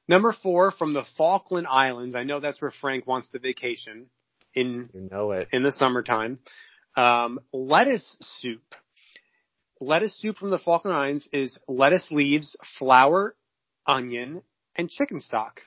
[0.07, 2.15] Number four from the Falkland Islands.
[2.15, 4.07] I know that's where Frank wants to vacation
[4.53, 5.47] in You know it.
[5.51, 6.39] in the summertime.
[6.95, 8.63] Um, lettuce soup.
[9.79, 13.35] Lettuce soup from the Falkland Islands is lettuce leaves, flour,
[13.85, 14.41] onion,
[14.75, 15.61] and chicken stock.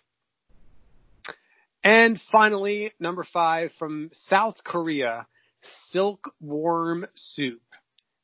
[1.82, 5.26] And finally, number five from South Korea,
[5.90, 7.62] silkworm soup.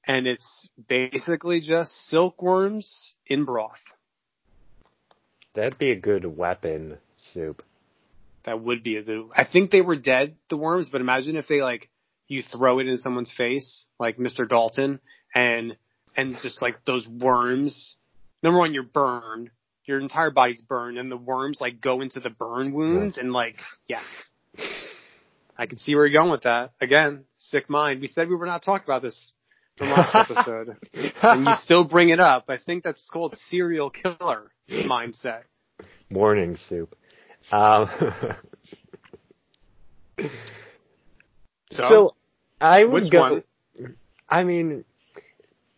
[0.06, 3.82] And it's basically just silkworms in broth.
[5.54, 7.62] That'd be a good weapon soup.
[8.44, 9.28] That would be a good.
[9.34, 11.90] I think they were dead, the worms, but imagine if they like
[12.28, 14.48] you throw it in someone's face, like Mr.
[14.48, 15.00] Dalton,
[15.34, 15.76] and
[16.16, 17.96] and just like those worms.
[18.42, 19.50] Number one, you're burned.
[19.84, 23.56] Your entire body's burned, and the worms like go into the burn wounds, and like,
[23.86, 24.02] yeah.
[25.58, 26.72] I can see where you're going with that.
[26.80, 28.00] Again, sick mind.
[28.00, 29.32] We said we were not talking about this
[29.76, 30.76] from last episode,
[31.22, 32.44] and you still bring it up.
[32.48, 35.42] I think that's called serial killer mindset.
[36.10, 36.94] Morning soup.
[37.50, 37.88] Um,
[41.70, 42.14] So, so
[42.60, 43.20] I would go.
[43.20, 43.44] one?
[44.28, 44.84] I mean,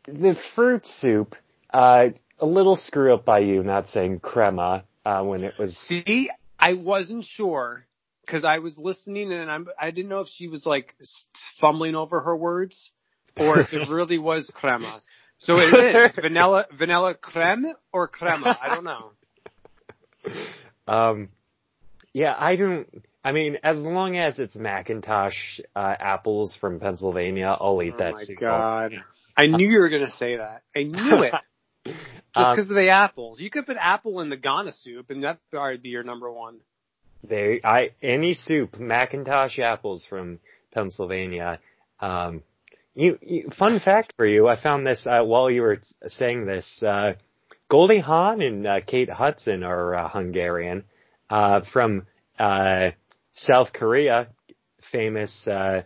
[0.06, 1.34] the fruit soup.
[1.72, 5.76] Uh, a little screw up by you not saying crema uh, when it was.
[5.86, 7.84] See, I wasn't sure
[8.30, 10.94] because I was listening and I'm, I didn't know if she was like
[11.60, 12.92] fumbling over her words
[13.36, 15.00] or if it really was crema.
[15.38, 18.56] So it is vanilla, vanilla creme or crema.
[18.60, 19.12] I don't know.
[20.88, 21.28] Um,
[22.12, 22.88] yeah, I don't.
[23.22, 28.14] I mean, as long as it's Macintosh uh, apples from Pennsylvania, I'll eat Oh that
[28.14, 28.40] my soup.
[28.40, 28.92] god.
[29.36, 30.62] I knew you were going to say that.
[30.74, 31.32] I knew it.
[31.84, 31.96] Just
[32.34, 33.40] Um, because of the apples.
[33.40, 36.58] You could put apple in the Ghana soup and that would be your number one.
[37.22, 40.40] They, I, any soup, Macintosh apples from
[40.72, 41.60] Pennsylvania.
[42.00, 42.42] Um,
[42.94, 46.82] you, you, fun fact for you, I found this, uh, while you were saying this,
[46.82, 47.14] uh,
[47.68, 50.84] Goldie Hawn and, uh, Kate Hudson are, uh, Hungarian,
[51.28, 52.06] uh, from,
[52.38, 52.90] uh,
[53.32, 54.28] South Korea,
[54.90, 55.82] famous, uh,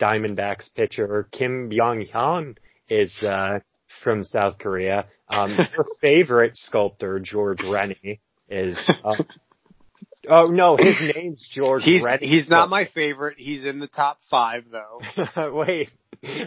[0.00, 2.56] Diamondbacks pitcher Kim Byung-hyun
[2.88, 3.58] is, uh,
[4.02, 5.06] from South Korea.
[5.28, 8.78] Um, her favorite sculptor, George Rennie, is,
[10.28, 12.26] Oh no, his name's George He's, Rennie.
[12.26, 13.36] he's not my favorite.
[13.38, 15.52] He's in the top five though.
[15.52, 15.90] wait,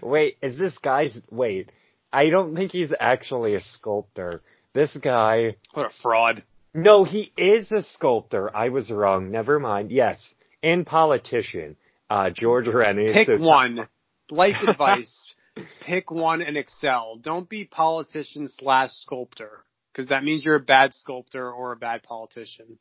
[0.02, 1.72] wait, is this guy's, wait,
[2.12, 4.42] I don't think he's actually a sculptor.
[4.74, 6.44] This guy, What a fraud.
[6.74, 8.56] no, he is a sculptor.
[8.56, 9.32] I was wrong.
[9.32, 9.92] Never mind.
[9.92, 10.34] Yes.
[10.62, 11.76] And politician.
[12.10, 13.12] Uh, George Rennie.
[13.14, 13.88] Pick So- one.
[14.32, 15.34] Life advice.
[15.82, 17.18] Pick one and excel.
[17.22, 19.64] Don't be politician slash sculptor.
[19.96, 22.78] Cause that means you're a bad sculptor or a bad politician.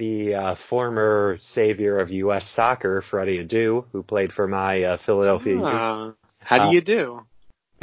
[0.00, 2.50] The uh, former savior of U.S.
[2.56, 5.56] soccer, Freddie Adu, who played for my uh, Philadelphia.
[5.62, 7.26] Ah, how do Uh, you do?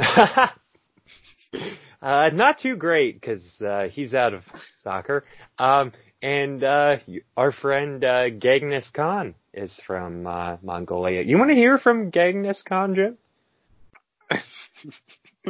[2.02, 4.42] uh, not too great because uh, he's out of
[4.82, 5.24] soccer.
[5.58, 6.96] Um, and uh,
[7.36, 11.22] our friend uh, Genghis Khan is from uh, Mongolia.
[11.22, 13.18] You want to hear from Genghis Khan, Jim?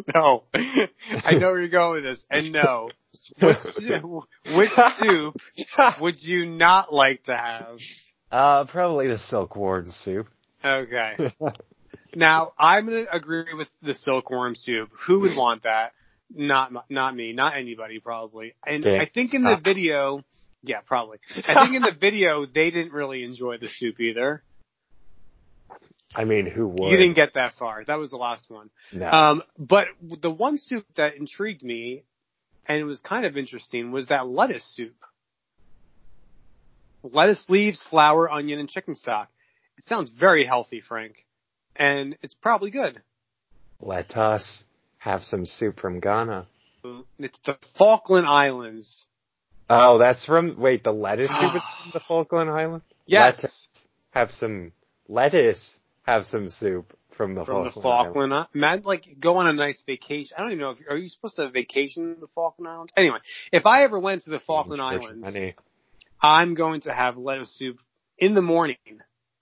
[0.15, 0.45] No.
[0.55, 2.25] I know where you're going with this.
[2.31, 2.89] And no.
[3.41, 3.57] Which,
[4.57, 5.37] which soup
[6.01, 7.79] would you not like to have?
[8.31, 10.29] uh, probably the silkworm soup.
[10.65, 11.17] Okay.
[12.15, 14.91] Now, I'm going to agree with the silkworm soup.
[15.07, 15.93] Who would want that?
[16.35, 18.55] Not not me, not anybody probably.
[18.67, 18.99] And Okay.
[18.99, 20.23] I think in the video,
[20.63, 21.19] yeah, probably.
[21.37, 24.43] I think in the video they didn't really enjoy the soup either.
[26.15, 26.91] I mean, who would?
[26.91, 27.85] You didn't get that far.
[27.85, 28.71] That was the last one.
[28.93, 29.11] No.
[29.11, 32.05] Um, but the one soup that intrigued me
[32.69, 34.95] and it was kind of interesting was that lettuce soup.
[37.03, 39.31] Lettuce leaves, flour, onion, and chicken stock.
[39.79, 41.25] It sounds very healthy, Frank.
[41.75, 43.01] And it's probably good.
[43.81, 44.65] Let us
[44.99, 46.47] have some soup from Ghana.
[47.19, 49.07] It's the Falkland Islands.
[49.71, 52.85] Oh, that's from, wait, the lettuce soup is from the Falkland Islands?
[53.07, 53.37] Yes.
[53.37, 53.69] Let us
[54.11, 54.73] have some
[55.09, 58.51] lettuce, have some soup from the from Falkland, the Falkland Islands.
[58.55, 60.35] Man, like go on a nice vacation.
[60.37, 62.93] I don't even know if are you supposed to vacation in the Falkland Islands.
[62.97, 63.19] Anyway,
[63.53, 65.07] if I ever went to the Falkland Islands.
[65.07, 65.55] Islands, Money.
[66.21, 67.79] I'm going to have lettuce soup
[68.17, 68.77] in the morning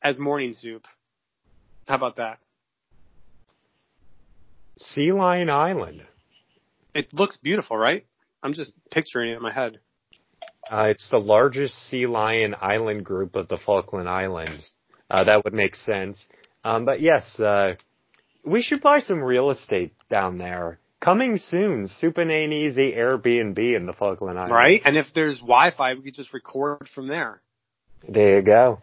[0.02, 0.84] as morning soup.
[1.86, 2.38] How about that?
[4.78, 6.04] Sea Lion Island.
[6.94, 8.04] It looks beautiful, right?
[8.42, 9.78] I'm just picturing it in my head.
[10.70, 14.74] Uh, it's the largest sea lion island group of the Falkland Islands.
[15.08, 16.26] Uh, that would make sense.
[16.66, 17.74] Um, but yes, uh,
[18.44, 20.80] we should buy some real estate down there.
[20.98, 24.50] Coming soon, Soup and Ain't Easy Airbnb in the Falkland Islands.
[24.50, 24.82] Right?
[24.84, 27.40] And if there's Wi-Fi, we could just record from there.
[28.08, 28.80] There you go.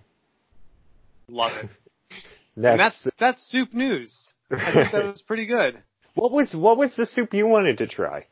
[1.27, 1.69] Love it.
[2.55, 4.29] That's, and that's that's soup news.
[4.51, 5.81] I think that was pretty good.
[6.13, 8.27] what was what was the soup you wanted to try?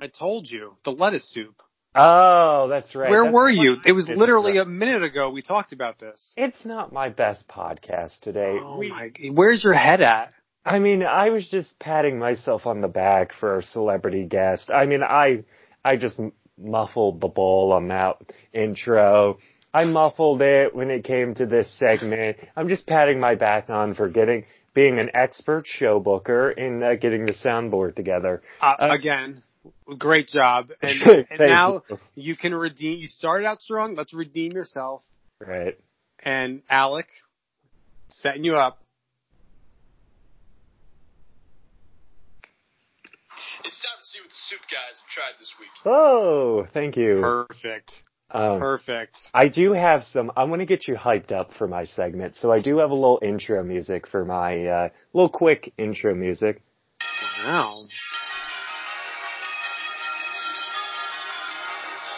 [0.00, 1.62] I told you the lettuce soup.
[1.94, 3.10] Oh, that's right.
[3.10, 3.76] Where That's were you?
[3.84, 6.32] It was literally a minute ago we talked about this.
[6.36, 8.58] It's not my best podcast today.
[8.60, 9.10] Oh We- my!
[9.32, 10.32] Where's your head at?
[10.64, 14.70] I mean, I was just patting myself on the back for a celebrity guest.
[14.70, 15.44] I mean, I,
[15.84, 16.20] I just
[16.58, 18.16] muffled the ball on that
[18.52, 19.38] intro.
[19.72, 22.36] I muffled it when it came to this segment.
[22.56, 26.96] I'm just patting my back on for getting, being an expert show booker and uh,
[26.96, 28.42] getting the soundboard together.
[28.60, 29.42] Uh, Uh, again,
[29.96, 30.70] great job.
[30.82, 31.98] And, and now you.
[32.14, 32.98] you can redeem.
[32.98, 33.94] You started out strong.
[33.94, 35.02] Let's redeem yourself.
[35.40, 35.78] Right.
[36.24, 37.06] And Alec,
[38.08, 38.82] setting you up.
[43.64, 45.68] It's time to see what the soup guys have tried this week.
[45.84, 47.20] Oh, thank you.
[47.20, 47.92] Perfect.
[48.32, 49.18] Um, Perfect.
[49.34, 50.30] I do have some.
[50.36, 52.94] I want to get you hyped up for my segment, so I do have a
[52.94, 56.62] little intro music for my uh, little quick intro music.
[57.44, 57.86] Wow.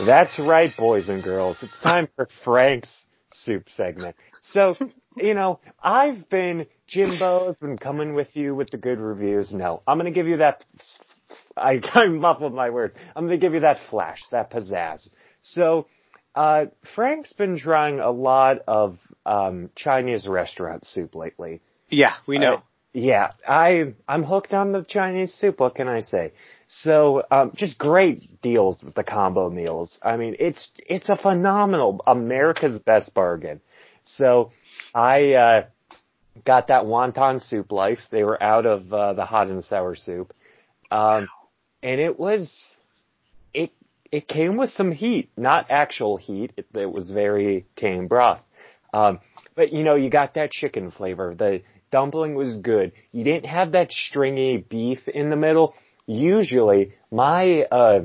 [0.07, 1.59] That's right, boys and girls.
[1.63, 2.89] It's time for Frank's
[3.33, 4.17] soup segment.
[4.41, 4.75] So,
[5.17, 9.53] you know, I've been Jimbo's been coming with you with the good reviews.
[9.53, 10.65] No, I'm going to give you that.
[11.57, 12.95] I, I muffled my word.
[13.15, 15.09] I'm going to give you that flash, that pizzazz.
[15.43, 15.87] So,
[16.35, 21.61] uh, Frank's been trying a lot of um, Chinese restaurant soup lately.
[21.91, 22.55] Yeah, we know.
[22.55, 22.61] Uh,
[22.95, 25.61] yeah, I I'm hooked on the Chinese soup.
[25.61, 26.33] What can I say?
[26.81, 29.97] So, um, just great deals with the combo meals.
[30.03, 33.61] I mean, it's it's a phenomenal America's best bargain.
[34.05, 34.53] So,
[34.95, 35.65] I uh,
[36.47, 37.99] got that wonton soup life.
[38.11, 40.33] They were out of uh, the hot and sour soup,
[40.91, 41.29] um,
[41.83, 42.51] and it was
[43.53, 43.71] it
[44.11, 46.53] it came with some heat, not actual heat.
[46.57, 48.41] It, it was very tame broth.
[48.95, 49.21] Um,
[49.55, 51.35] but you know, you got that chicken flavor.
[51.35, 52.93] The dumpling was good.
[53.13, 55.75] You didn't have that stringy beef in the middle.
[56.07, 58.01] Usually, my, uh,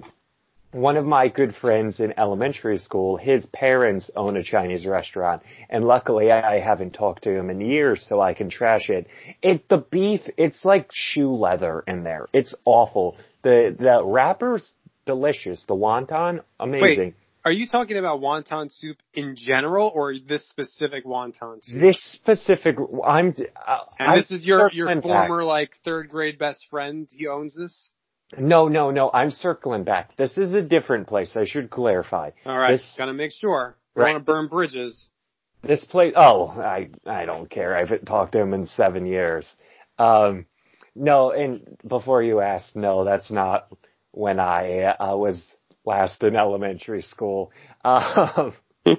[0.72, 5.86] one of my good friends in elementary school, his parents own a Chinese restaurant, and
[5.86, 9.08] luckily I haven't talked to him in years so I can trash it.
[9.42, 12.28] It, the beef, it's like shoe leather in there.
[12.34, 13.18] It's awful.
[13.44, 14.74] The, the wrapper's
[15.06, 15.64] delicious.
[15.68, 17.00] The wonton, amazing.
[17.00, 17.16] Wait,
[17.48, 21.80] are you talking about wonton soup in general or this specific wonton soup?
[21.80, 22.76] This specific,
[23.08, 23.34] I'm,
[23.66, 25.28] uh, and I'm this is your your circling back.
[25.30, 27.08] former like third grade best friend.
[27.10, 27.92] He owns this.
[28.38, 29.10] No, no, no.
[29.14, 30.18] I'm circling back.
[30.18, 31.38] This is a different place.
[31.38, 32.32] I should clarify.
[32.46, 33.78] All right, This, gotta make sure.
[33.96, 34.12] We Right.
[34.12, 35.08] want to burn bridges.
[35.64, 36.14] this place.
[36.18, 37.78] Oh, I I don't care.
[37.78, 39.50] I haven't talked to him in seven years.
[39.98, 40.48] Um,
[40.96, 43.72] no, and before you ask, no, that's not
[44.12, 45.42] when I uh, was
[45.88, 47.52] last in elementary school.
[47.84, 48.54] Um,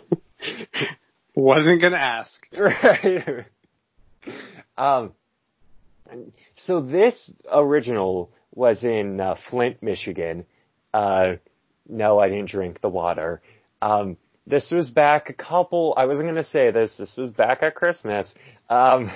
[1.34, 2.46] Wasn't gonna ask.
[2.58, 3.46] right.
[4.76, 5.12] Um,
[6.56, 10.46] so this original was in uh, Flint, Michigan.
[10.92, 11.34] Uh,
[11.88, 13.40] no, I didn't drink the water.
[13.80, 15.94] Um, this was back a couple.
[15.96, 16.90] I wasn't going to say this.
[16.98, 18.32] This was back at Christmas.
[18.68, 19.10] Um,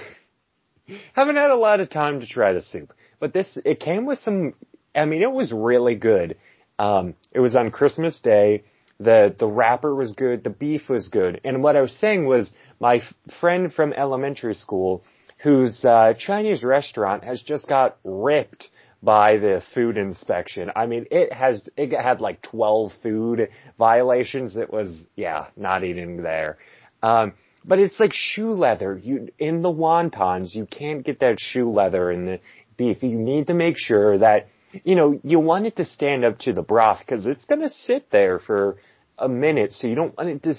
[1.15, 4.19] haven't had a lot of time to try the soup, but this it came with
[4.19, 4.55] some.
[4.95, 6.37] I mean, it was really good.
[6.83, 8.65] Um, it was on Christmas Day.
[8.99, 10.43] The the wrapper was good.
[10.43, 11.41] The beef was good.
[11.45, 15.05] And what I was saying was my f- friend from elementary school,
[15.39, 18.69] whose uh, Chinese restaurant has just got ripped
[19.01, 20.73] by the food inspection.
[20.75, 24.57] I mean, it has it had like 12 food violations.
[24.57, 26.59] It was yeah, not eating there.
[27.01, 29.01] Um, but it's like shoe leather.
[29.01, 32.41] You in the wontons, you can't get that shoe leather in the
[32.77, 33.05] beef.
[33.05, 34.49] You need to make sure that
[34.85, 37.69] you know you want it to stand up to the broth because it's going to
[37.69, 38.77] sit there for
[39.19, 40.55] a minute, so you don't want it to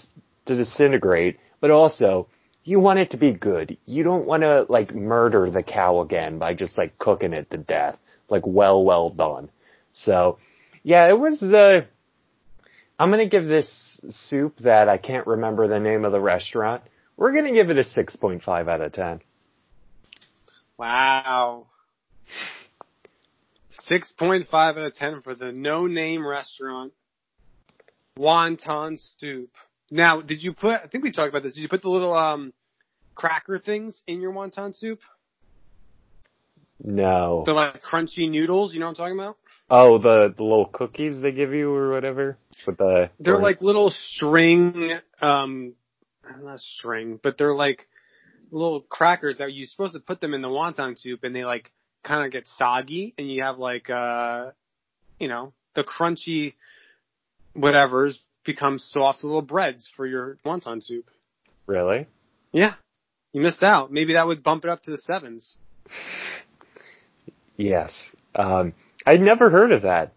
[0.46, 1.40] to disintegrate.
[1.60, 2.28] But also,
[2.64, 3.78] you want it to be good.
[3.86, 7.58] You don't want to like murder the cow again by just like cooking it to
[7.58, 7.98] death.
[8.30, 9.50] Like well, well done.
[9.92, 10.40] So,
[10.82, 11.42] yeah, it was.
[11.42, 11.86] Uh,
[13.00, 16.84] I'm gonna give this soup that I can't remember the name of the restaurant.
[17.18, 19.22] We're gonna give it a 6.5 out of 10.
[20.78, 21.68] Wow.
[23.94, 26.94] 6.5 out of 10 for the no name restaurant.
[28.18, 29.52] Wonton soup.
[29.92, 32.16] Now, did you put, I think we talked about this, did you put the little,
[32.16, 32.54] um,
[33.16, 35.00] cracker things in your wonton soup?
[36.84, 37.44] No.
[37.46, 39.38] The like crunchy noodles, you know what I'm talking about?
[39.70, 42.38] Oh, the, the little cookies they give you or whatever?
[42.66, 43.10] With the.
[43.20, 45.74] They're or- like little string, um,
[46.42, 47.88] not string, but they're like
[48.52, 51.72] little crackers that you're supposed to put them in the wonton soup and they like
[52.04, 54.52] kind of get soggy and you have like, uh,
[55.20, 56.54] you know, the crunchy
[57.54, 61.10] whatever's become soft little breads for your wonton soup.
[61.66, 62.08] Really?
[62.52, 62.76] Yeah.
[63.32, 63.92] You missed out.
[63.92, 65.58] Maybe that would bump it up to the sevens.
[67.56, 67.94] Yes.
[68.34, 68.74] Um,
[69.06, 70.14] I'd never heard of that.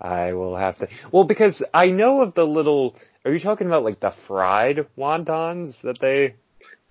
[0.00, 0.88] I will have to.
[1.12, 2.96] Well, because I know of the little.
[3.24, 6.36] Are you talking about like the fried wontons that they?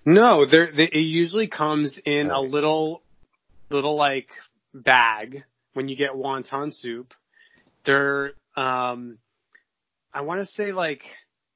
[0.04, 3.02] No, there, they, it usually comes in a little,
[3.70, 4.28] little like
[4.74, 7.14] bag when you get wonton soup.
[7.84, 9.18] They're, um,
[10.12, 11.02] I want to say like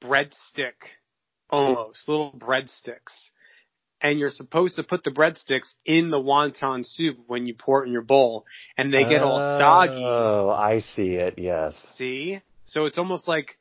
[0.02, 0.74] breadstick,
[1.50, 3.30] almost little breadsticks.
[4.00, 7.86] And you're supposed to put the breadsticks in the wonton soup when you pour it
[7.86, 8.44] in your bowl,
[8.76, 10.04] and they get all soggy.
[10.04, 11.38] Oh, I see it.
[11.38, 11.74] Yes.
[11.96, 12.40] See?
[12.66, 13.56] So it's almost like,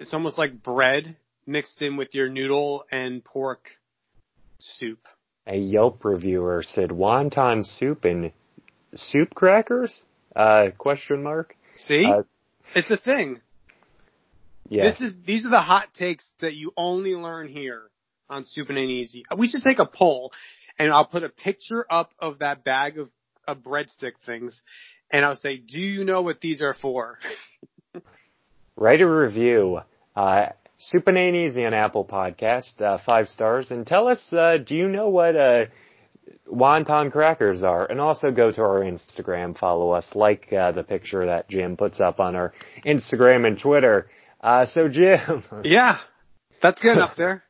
[0.00, 3.68] it's almost like bread mixed in with your noodle and pork
[4.58, 4.98] soup.
[5.48, 8.32] A Yelp reviewer said wonton soup and
[8.94, 10.02] soup crackers?
[10.36, 11.56] Uh, question mark.
[11.78, 12.04] See?
[12.04, 12.22] Uh,
[12.74, 13.40] it's a thing.
[14.68, 14.98] Yes.
[14.98, 17.84] This is these are the hot takes that you only learn here
[18.28, 19.24] on Soup and Easy.
[19.34, 20.32] We should take a poll,
[20.78, 23.08] and I'll put a picture up of that bag of,
[23.46, 24.60] of breadstick things,
[25.10, 27.18] and I'll say, "Do you know what these are for?"
[28.76, 29.80] Write a review.
[30.14, 30.48] Uh,
[30.80, 34.88] Soup and Easy on Apple Podcast, uh, five stars, and tell us, uh, do you
[34.88, 35.64] know what, uh,
[36.48, 37.84] wonton crackers are?
[37.84, 41.98] And also go to our Instagram, follow us, like, uh, the picture that Jim puts
[41.98, 42.52] up on our
[42.86, 44.08] Instagram and Twitter.
[44.40, 45.98] Uh, so Jim, yeah,
[46.62, 47.42] that's good up there.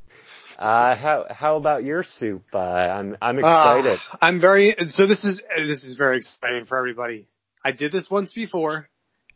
[0.58, 2.42] uh, how, how about your soup?
[2.54, 3.98] Uh, I'm, I'm excited.
[4.12, 5.06] Uh, I'm very so.
[5.06, 7.26] This is this is very exciting for everybody.
[7.62, 8.88] I did this once before,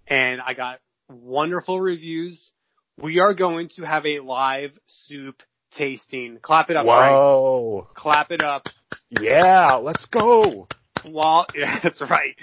[0.06, 2.50] and I got wonderful reviews.
[3.00, 5.42] We are going to have a live soup
[5.76, 6.38] tasting.
[6.40, 7.12] Clap it up, Frank.
[7.12, 7.88] Whoa.
[7.94, 8.66] Clap it up.
[9.10, 10.66] Yeah, let's go.
[11.04, 12.34] While yeah, that's right.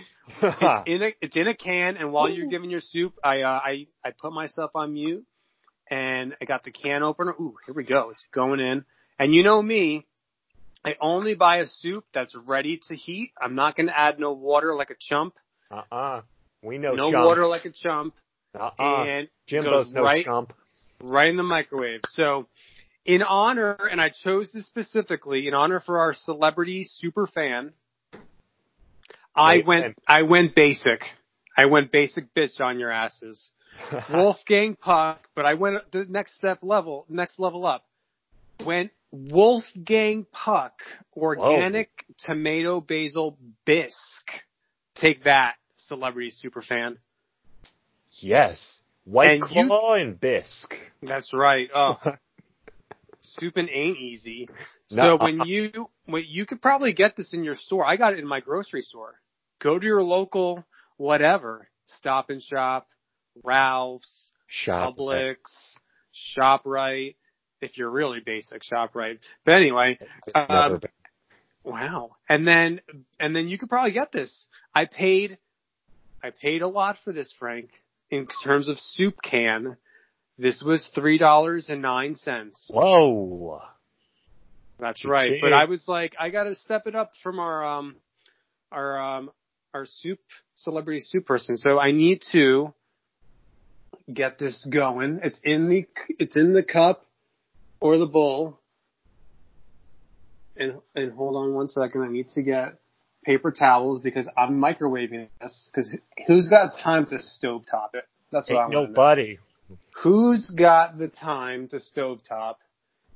[0.42, 3.60] It's in a it's in a can, and while you're giving your soup, I uh,
[3.64, 5.26] I I put myself on mute,
[5.90, 7.32] and I got the can opener.
[7.32, 8.12] Ooh, here we go.
[8.12, 8.86] It's going in,
[9.20, 10.06] and you know me.
[10.86, 13.32] I only buy a soup that's ready to heat.
[13.42, 15.34] I'm not going to add no water like a chump.
[15.72, 16.22] uh-uh.
[16.62, 17.26] We know no chump.
[17.26, 18.14] water like a chump.
[18.60, 19.04] Uh-uh.
[19.04, 20.54] And Jimbo's goes no right, chump.
[21.02, 22.02] right in the microwave.
[22.12, 22.48] So,
[23.06, 27.74] in honor, and I chose this specifically in honor for our celebrity super fan.
[29.36, 31.02] I Wait, went, and- I went basic.
[31.58, 33.50] I went basic bitch on your asses.
[34.14, 37.86] Wolfgang Puck, but I went the next step level, next level up.
[38.64, 40.74] Went Wolfgang Puck,
[41.16, 41.90] organic
[42.20, 44.32] tomato basil bisque.
[44.96, 46.98] Take that, celebrity super fan.
[48.20, 48.82] Yes.
[49.06, 50.76] White And you- Claw and Bisque.
[51.02, 51.70] That's right.
[51.74, 51.98] Oh,
[53.40, 54.50] Souping ain't easy.
[54.88, 55.18] So No.
[55.18, 57.86] when you when you could probably get this in your store.
[57.86, 59.16] I got it in my grocery store.
[59.60, 60.66] Go to your local
[60.98, 62.88] whatever Stop and Shop,
[63.44, 64.96] Ralph's, Shop.
[64.98, 65.38] Publix,
[66.38, 67.16] Shoprite.
[67.62, 69.20] If you're really basic, Shoprite.
[69.46, 69.98] But anyway,
[70.36, 70.82] um,
[71.64, 72.18] wow.
[72.28, 72.82] And then
[73.20, 74.48] and then you could probably get this.
[74.76, 75.38] I paid
[76.22, 77.70] I paid a lot for this, Frank.
[78.10, 79.78] In terms of soup can,
[80.38, 82.70] this was three dollars and nine cents.
[82.72, 83.62] Whoa.
[84.80, 85.40] That's right.
[85.42, 87.96] But I was like, I got to step it up from our um
[88.72, 89.32] our um
[89.74, 90.20] our soup
[90.56, 91.58] celebrity soup person.
[91.58, 92.74] So I need to
[94.12, 95.20] get this going.
[95.24, 95.86] It's in the
[96.20, 97.06] it's in the cup
[97.80, 98.60] or the bowl.
[100.56, 102.02] And and hold on one second.
[102.02, 102.80] I need to get
[103.24, 105.70] paper towels because I'm microwaving this.
[105.74, 105.96] Because
[106.28, 108.06] who's got time to stovetop it?
[108.32, 108.86] That's what I Ain't to know.
[108.88, 109.38] nobody.
[110.02, 112.56] Who's got the time to stovetop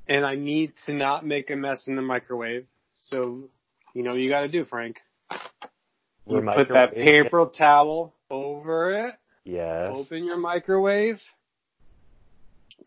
[0.08, 2.66] and I need to not make a mess in the microwave.
[2.94, 3.50] So,
[3.94, 4.98] you know what you gotta do, Frank.
[5.32, 5.38] You
[6.26, 9.94] We're put that paper towel over it, Yes.
[9.96, 11.22] open your microwave,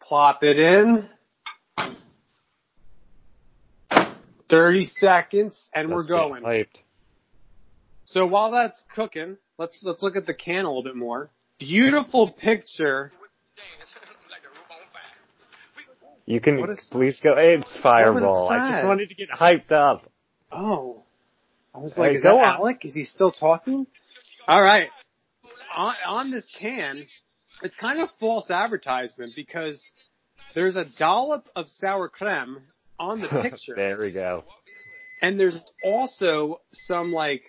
[0.01, 1.09] plop it in,
[4.51, 6.43] 30 seconds, and Let's we're going.
[6.43, 6.81] Hyped.
[8.13, 11.31] So while that's cooking, let's let's look at the can a little bit more.
[11.59, 13.13] Beautiful picture.
[16.27, 17.35] You can is- please go.
[17.37, 18.49] It's Fireball.
[18.49, 20.11] I just wanted to get hyped up.
[20.53, 21.03] Oh,
[21.75, 22.55] I was Hey, like, is go that on.
[22.61, 22.85] Alec?
[22.85, 23.87] Is he still talking?
[24.47, 24.89] All right.
[25.77, 27.07] On, on this can,
[27.63, 29.81] it's kind of false advertisement because
[30.55, 32.59] there's a dollop of sour creme
[32.99, 33.75] on the picture.
[33.77, 34.45] there we go.
[35.23, 37.43] And there's also some like,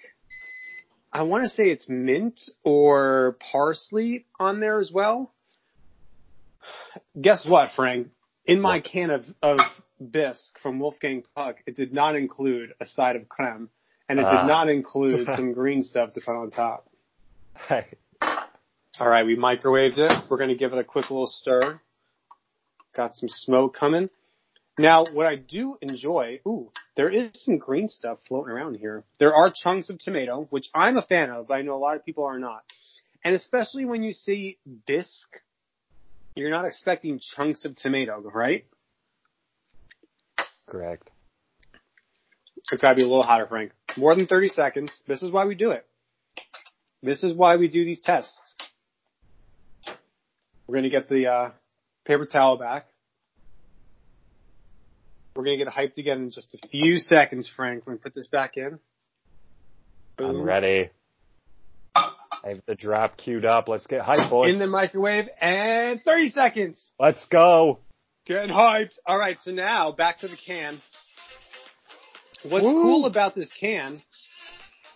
[1.14, 5.34] I want to say it's mint or parsley on there as well.
[7.20, 8.08] Guess what, Frank?
[8.46, 9.60] In my can of, of
[10.00, 13.70] bisque from Wolfgang Puck, it did not include a side of creme,
[14.10, 14.42] and it Ah.
[14.42, 16.88] did not include some green stuff to put on top.
[19.00, 20.12] All right, we microwaved it.
[20.30, 21.80] We're going to give it a quick little stir.
[22.96, 24.10] Got some smoke coming.
[24.82, 29.04] Now, what I do enjoy, ooh, there is some green stuff floating around here.
[29.20, 31.96] There are chunks of tomato, which I'm a fan of, but I know a lot
[31.96, 32.64] of people are not.
[33.24, 34.58] And especially when you see
[34.88, 35.38] bisque,
[36.36, 38.66] you're not expecting chunks of tomato, right?
[40.68, 41.08] Correct.
[42.72, 43.74] It's gotta be a little hotter, Frank.
[43.98, 44.92] More than 30 seconds.
[45.08, 45.86] This is why we do it.
[47.04, 48.40] This is why we do these tests.
[50.66, 51.50] We're gonna get the, uh,
[52.06, 52.88] paper towel back.
[55.36, 57.84] We're gonna get hyped again in just a few seconds, Frank.
[57.86, 58.80] We're gonna put this back in.
[60.20, 60.90] I'm ready.
[61.96, 63.68] I have the drop queued up.
[63.68, 64.54] Let's get hyped, boys.
[64.54, 66.92] In the microwave and 30 seconds.
[67.00, 67.80] Let's go.
[68.26, 68.98] Getting hyped.
[69.06, 70.82] All right, so now back to the can.
[72.44, 72.82] What's Woo.
[72.82, 74.02] cool about this can?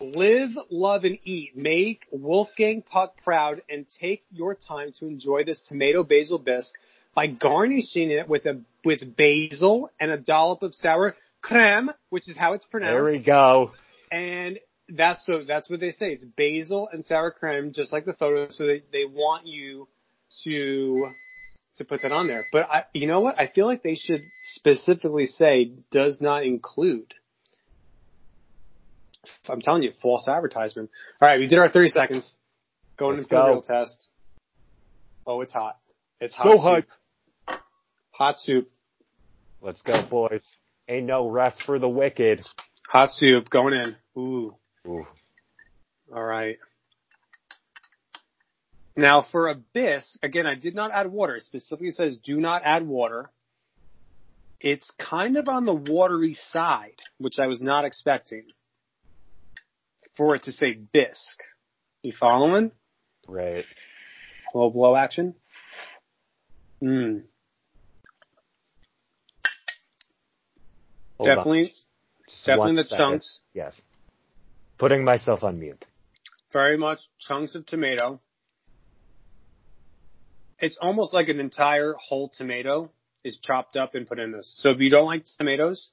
[0.00, 1.56] Live, love, and eat.
[1.56, 6.74] Make Wolfgang Puck proud and take your time to enjoy this tomato basil bisque
[7.16, 12.36] by garnishing it with a with basil and a dollop of sour creme, which is
[12.36, 12.92] how it's pronounced.
[12.92, 13.72] There we go.
[14.12, 16.12] And that's so that's what they say.
[16.12, 18.48] It's basil and sour cream, just like the photo.
[18.50, 19.88] So they, they want you
[20.44, 21.08] to
[21.78, 22.44] to put that on there.
[22.52, 23.40] But I, you know what?
[23.40, 27.14] I feel like they should specifically say does not include.
[29.48, 30.90] I'm telling you, false advertisement.
[31.20, 32.34] All right, we did our 30 seconds.
[32.96, 34.06] Going Let's into the real test.
[35.26, 35.78] Oh, it's hot.
[36.20, 36.44] It's hot.
[36.44, 36.86] Go hype.
[38.18, 38.70] Hot soup.
[39.60, 40.44] Let's go, boys.
[40.88, 42.42] Ain't no rest for the wicked.
[42.88, 43.96] Hot soup going in.
[44.16, 44.54] Ooh.
[44.86, 45.06] Ooh.
[46.14, 46.56] All right.
[48.96, 51.36] Now for a bisque, again, I did not add water.
[51.36, 53.30] It specifically says do not add water.
[54.60, 58.44] It's kind of on the watery side, which I was not expecting
[60.16, 61.42] for it to say bisque.
[62.02, 62.70] You following?
[63.28, 63.66] Right.
[64.54, 65.34] Low blow action.
[66.82, 67.24] Mm.
[71.18, 71.28] Hold.
[71.28, 71.72] Definitely,
[72.44, 72.98] definitely the second.
[73.04, 73.40] chunks.
[73.54, 73.80] Yes.
[74.78, 75.84] Putting myself on mute.
[76.52, 78.20] very much chunks of tomato.
[80.58, 82.90] It's almost like an entire whole tomato
[83.24, 84.54] is chopped up and put in this.
[84.60, 85.90] So if you don't like tomatoes,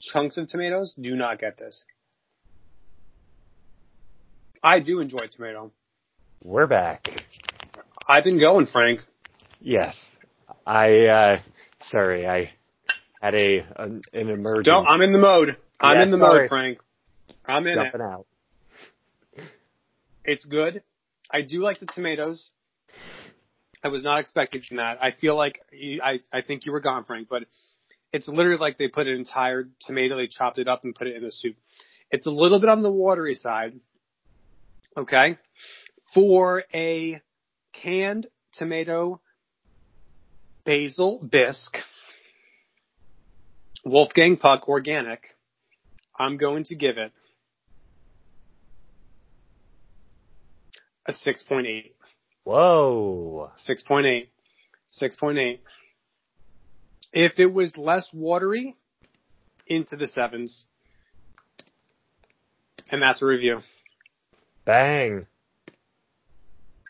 [0.00, 1.84] chunks of tomatoes, do not get this.
[4.62, 5.72] I do enjoy tomato.
[6.44, 7.08] We're back.
[8.08, 9.00] I've been going, Frank.
[9.60, 9.96] Yes.
[10.66, 11.40] I, uh,
[11.82, 12.52] sorry, I
[13.20, 14.70] had a, an, an emergency.
[14.70, 15.56] Don't, I'm in the mode.
[15.80, 16.40] I'm Yeah, in the sorry.
[16.40, 16.78] mode, Frank.
[17.46, 17.82] I'm in it.
[17.84, 18.26] jumping out.
[20.24, 20.82] It's good.
[21.30, 22.50] I do like the tomatoes.
[23.82, 25.02] I was not expecting that.
[25.02, 27.44] I feel like you, I I think you were gone, Frank, but
[28.12, 31.16] it's literally like they put an entire tomato, they chopped it up and put it
[31.16, 31.56] in the soup.
[32.10, 33.78] It's a little bit on the watery side.
[34.96, 35.38] Okay,
[36.12, 37.20] for a
[37.72, 39.20] canned tomato
[40.64, 41.76] basil bisque,
[43.90, 45.20] Wolfgang Puck organic.
[46.18, 47.12] I'm going to give it
[51.06, 51.92] a 6.8.
[52.44, 53.50] Whoa.
[53.68, 54.28] 6.8.
[55.00, 55.58] 6.8.
[57.12, 58.74] If it was less watery,
[59.68, 60.64] into the sevens.
[62.90, 63.60] And that's a review.
[64.64, 65.26] Bang.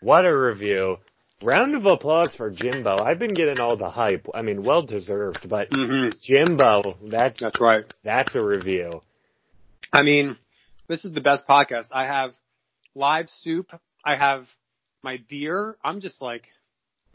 [0.01, 0.99] What a review.
[1.43, 2.99] Round of applause for Jimbo.
[2.99, 4.26] I've been getting all the hype.
[4.34, 7.84] I mean, well deserved, but hmm Jimbo, that's, That's right.
[8.03, 9.03] that's a review.
[9.93, 10.36] I mean,
[10.89, 11.86] this is the best podcast.
[11.93, 12.32] I have
[12.97, 13.68] live soup.
[14.05, 14.47] I have
[15.03, 15.76] my beer.
[15.84, 16.47] I'm just like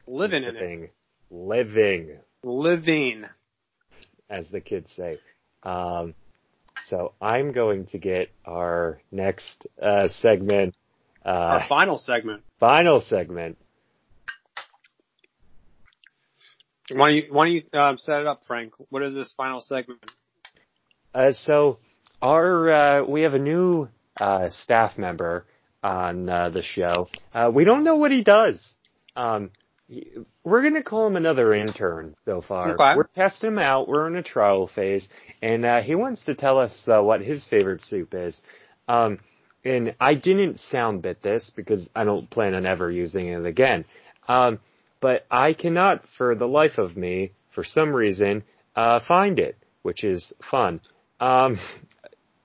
[0.07, 0.61] living in it.
[0.61, 0.89] Living.
[1.29, 2.17] Living.
[2.43, 3.25] Living.
[4.29, 5.19] as the kids say.
[5.63, 6.13] Um,
[6.87, 10.75] so I'm going to get our next uh, segment,
[11.25, 12.41] uh, Our final segment.
[12.59, 13.57] final segment.
[16.95, 18.73] Why don't you, why don't you um, set it up, Frank?
[18.89, 19.99] What is this final segment?
[21.13, 21.77] Uh, so
[22.21, 23.87] our uh, we have a new
[24.17, 25.45] uh, staff member
[25.83, 27.09] on uh, the show.
[27.33, 28.75] Uh, we don't know what he does.
[29.15, 29.51] Um,
[29.87, 30.11] he-
[30.43, 32.73] we're gonna call him another intern so far.
[32.73, 32.95] Okay.
[32.97, 33.87] We're testing him out.
[33.87, 35.07] We're in a trial phase,
[35.41, 38.39] and uh, he wants to tell us uh, what his favorite soup is.
[38.87, 39.19] Um,
[39.63, 43.85] and I didn't sound bit this because I don't plan on ever using it again.
[44.27, 44.59] Um,
[45.03, 48.43] but I cannot, for the life of me, for some reason,
[48.73, 50.79] uh, find it, which is fun.
[51.19, 51.59] Um,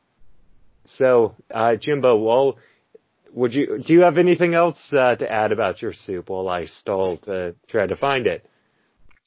[0.85, 2.59] so, uh, Jimbo, well,
[3.33, 6.65] would you, do you have anything else, uh, to add about your soup while I
[6.65, 8.45] stall to try to find it?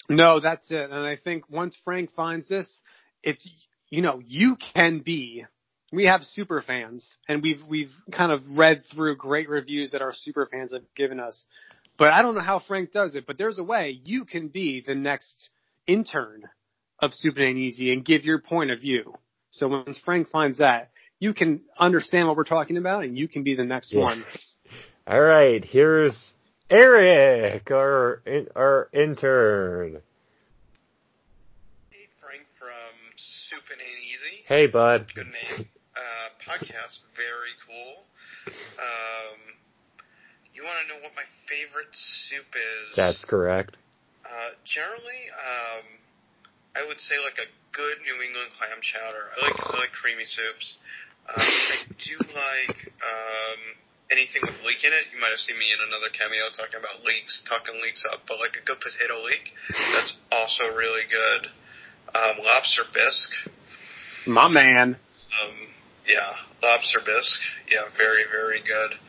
[0.10, 0.92] No, that's it.
[0.92, 2.80] And I think once Frank finds this,
[3.24, 3.38] if
[3.90, 5.46] you know, you can be.
[5.94, 10.14] We have super fans, and we've we've kind of read through great reviews that our
[10.14, 11.44] super fans have given us.
[12.02, 13.28] But I don't know how Frank does it.
[13.28, 15.52] But there's a way you can be the next
[15.86, 16.50] intern
[16.98, 19.14] of Soup and Ain't Easy and give your point of view.
[19.52, 20.90] So once Frank finds that,
[21.20, 24.00] you can understand what we're talking about, and you can be the next Yeah.
[24.00, 24.26] one.
[25.08, 26.34] All right, here's
[26.72, 28.24] Eric, our
[28.56, 30.02] our intern.
[31.92, 32.98] Hey, Frank from
[33.48, 34.44] Soup and Ain't Easy.
[34.48, 35.06] Hey, bud.
[35.14, 35.68] Good name.
[35.96, 38.06] Uh, podcast, very cool.
[38.80, 39.51] Um,
[40.62, 41.90] you want to know what my favorite
[42.30, 42.94] soup is?
[42.94, 43.82] That's correct.
[44.22, 45.86] Uh, generally, um,
[46.78, 49.34] I would say like a good New England clam chowder.
[49.34, 50.78] I like I like creamy soups.
[51.26, 53.60] Um, I do like um,
[54.14, 55.10] anything with leek in it.
[55.10, 58.38] You might have seen me in another cameo talking about leeks, tucking leeks up, but
[58.38, 59.52] like a good potato leek,
[59.98, 61.50] that's also really good.
[62.14, 63.36] Um, lobster bisque,
[64.28, 65.00] My man.
[65.00, 65.56] um,
[66.04, 69.00] yeah, lobster bisque, yeah, very very good.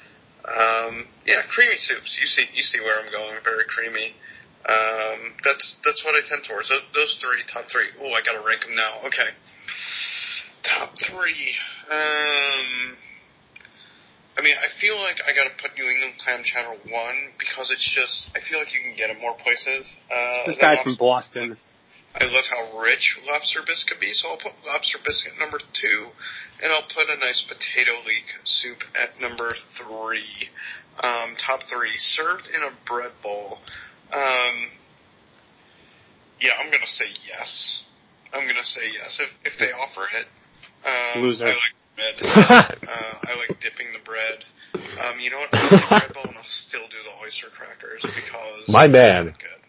[0.42, 2.18] Um, yeah, creamy soups.
[2.18, 3.38] You see, you see where I'm going.
[3.44, 4.14] Very creamy.
[4.62, 6.68] Um, that's that's what I tend towards.
[6.68, 7.90] Those, those three, top three.
[7.98, 9.06] Oh, I gotta rank them now.
[9.06, 9.30] Okay,
[10.62, 11.54] top three.
[11.90, 12.94] Um,
[14.38, 17.86] I mean, I feel like I gotta put New England clam chowder one because it's
[17.94, 18.30] just.
[18.34, 19.86] I feel like you can get it more places.
[20.10, 21.58] Uh, This guy's from Boston.
[22.14, 25.58] I love how rich lobster bisque can be, so I'll put lobster bisque at number
[25.58, 26.12] two,
[26.62, 30.50] and I'll put a nice potato leek soup at number three.
[31.00, 33.58] Um, top three, served in a bread bowl.
[34.12, 34.76] Um,
[36.40, 37.82] yeah, I'm gonna say yes.
[38.34, 40.26] I'm gonna say yes if if they offer it.
[40.84, 41.46] Um, Loser.
[41.46, 42.16] I like bread.
[42.28, 44.44] uh, I like dipping the bread.
[45.00, 45.48] Um, you know what?
[45.52, 49.34] I'll bread bowl and I'll still do the oyster crackers because My man.
[49.38, 49.61] Good.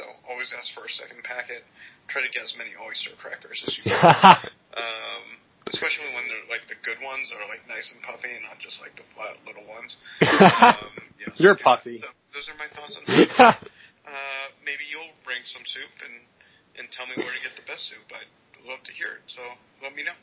[0.00, 1.60] So always ask for a second packet.
[2.08, 4.00] Try to get as many oyster crackers as you can.
[4.80, 5.24] um,
[5.68, 8.80] especially when they're like the good ones are like nice and puffy and not just
[8.80, 10.00] like the flat little ones.
[10.24, 12.00] Um, yeah, You're yeah, puffy.
[12.00, 13.28] th- those are my thoughts on soup.
[13.36, 13.52] uh,
[14.64, 16.24] maybe you'll bring some soup and
[16.80, 18.00] and tell me where to get the best soup.
[18.08, 19.24] I'd love to hear it.
[19.28, 19.44] So
[19.84, 20.16] let me know.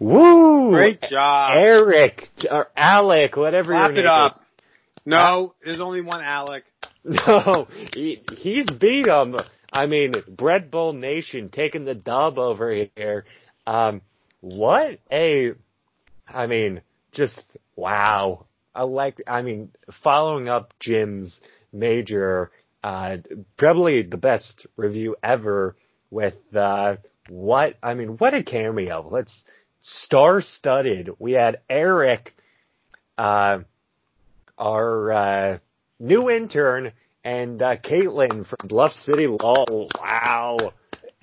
[0.00, 0.70] Woo!
[0.72, 1.52] Great job.
[1.60, 4.34] Eric or Alec, whatever your Clap name it up.
[4.36, 4.40] is.
[5.06, 6.64] No, there's only one Alec.
[7.04, 9.36] No, he, he's beat him.
[9.72, 13.26] I mean, Bread Bowl Nation taking the dub over here.
[13.66, 14.00] Um,
[14.40, 15.52] what a,
[16.26, 16.80] I mean,
[17.12, 18.46] just wow.
[18.74, 19.70] I like, I mean,
[20.02, 21.40] following up Jim's
[21.72, 22.50] major,
[22.82, 23.18] uh,
[23.56, 25.76] probably the best review ever
[26.10, 26.96] with, uh,
[27.28, 29.08] what, I mean, what a cameo.
[29.10, 29.44] Let's,
[29.80, 31.10] star-studded.
[31.18, 32.34] We had Eric,
[33.18, 33.58] uh,
[34.56, 35.58] our, uh,
[36.04, 36.92] new intern
[37.24, 39.64] and uh, Caitlin from Bluff City Law.
[39.98, 40.72] Wow.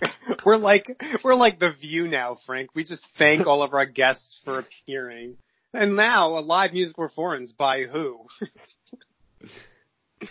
[0.46, 2.72] We're like we're like the View now, Frank.
[2.74, 5.38] We just thank all of our guests for appearing.
[5.74, 8.26] And now a live musical performance by who?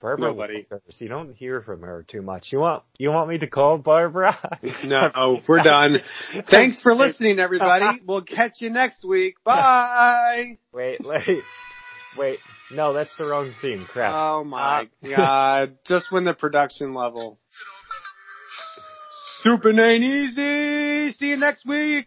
[0.00, 0.66] Barbara Nobody.
[0.70, 2.52] Walters, You don't hear from her too much.
[2.52, 4.36] You want you want me to call Barbara?
[4.84, 5.98] No, we're done.
[6.48, 8.00] Thanks for listening, everybody.
[8.06, 9.42] We'll catch you next week.
[9.44, 10.58] Bye.
[10.72, 11.42] Wait, wait,
[12.16, 12.38] wait.
[12.70, 13.86] No, that's the wrong theme.
[13.90, 14.12] Crap.
[14.14, 15.78] Oh my uh, god.
[15.86, 17.38] Just when the production level.
[19.42, 21.12] Super ain't easy.
[21.14, 22.06] See you next week.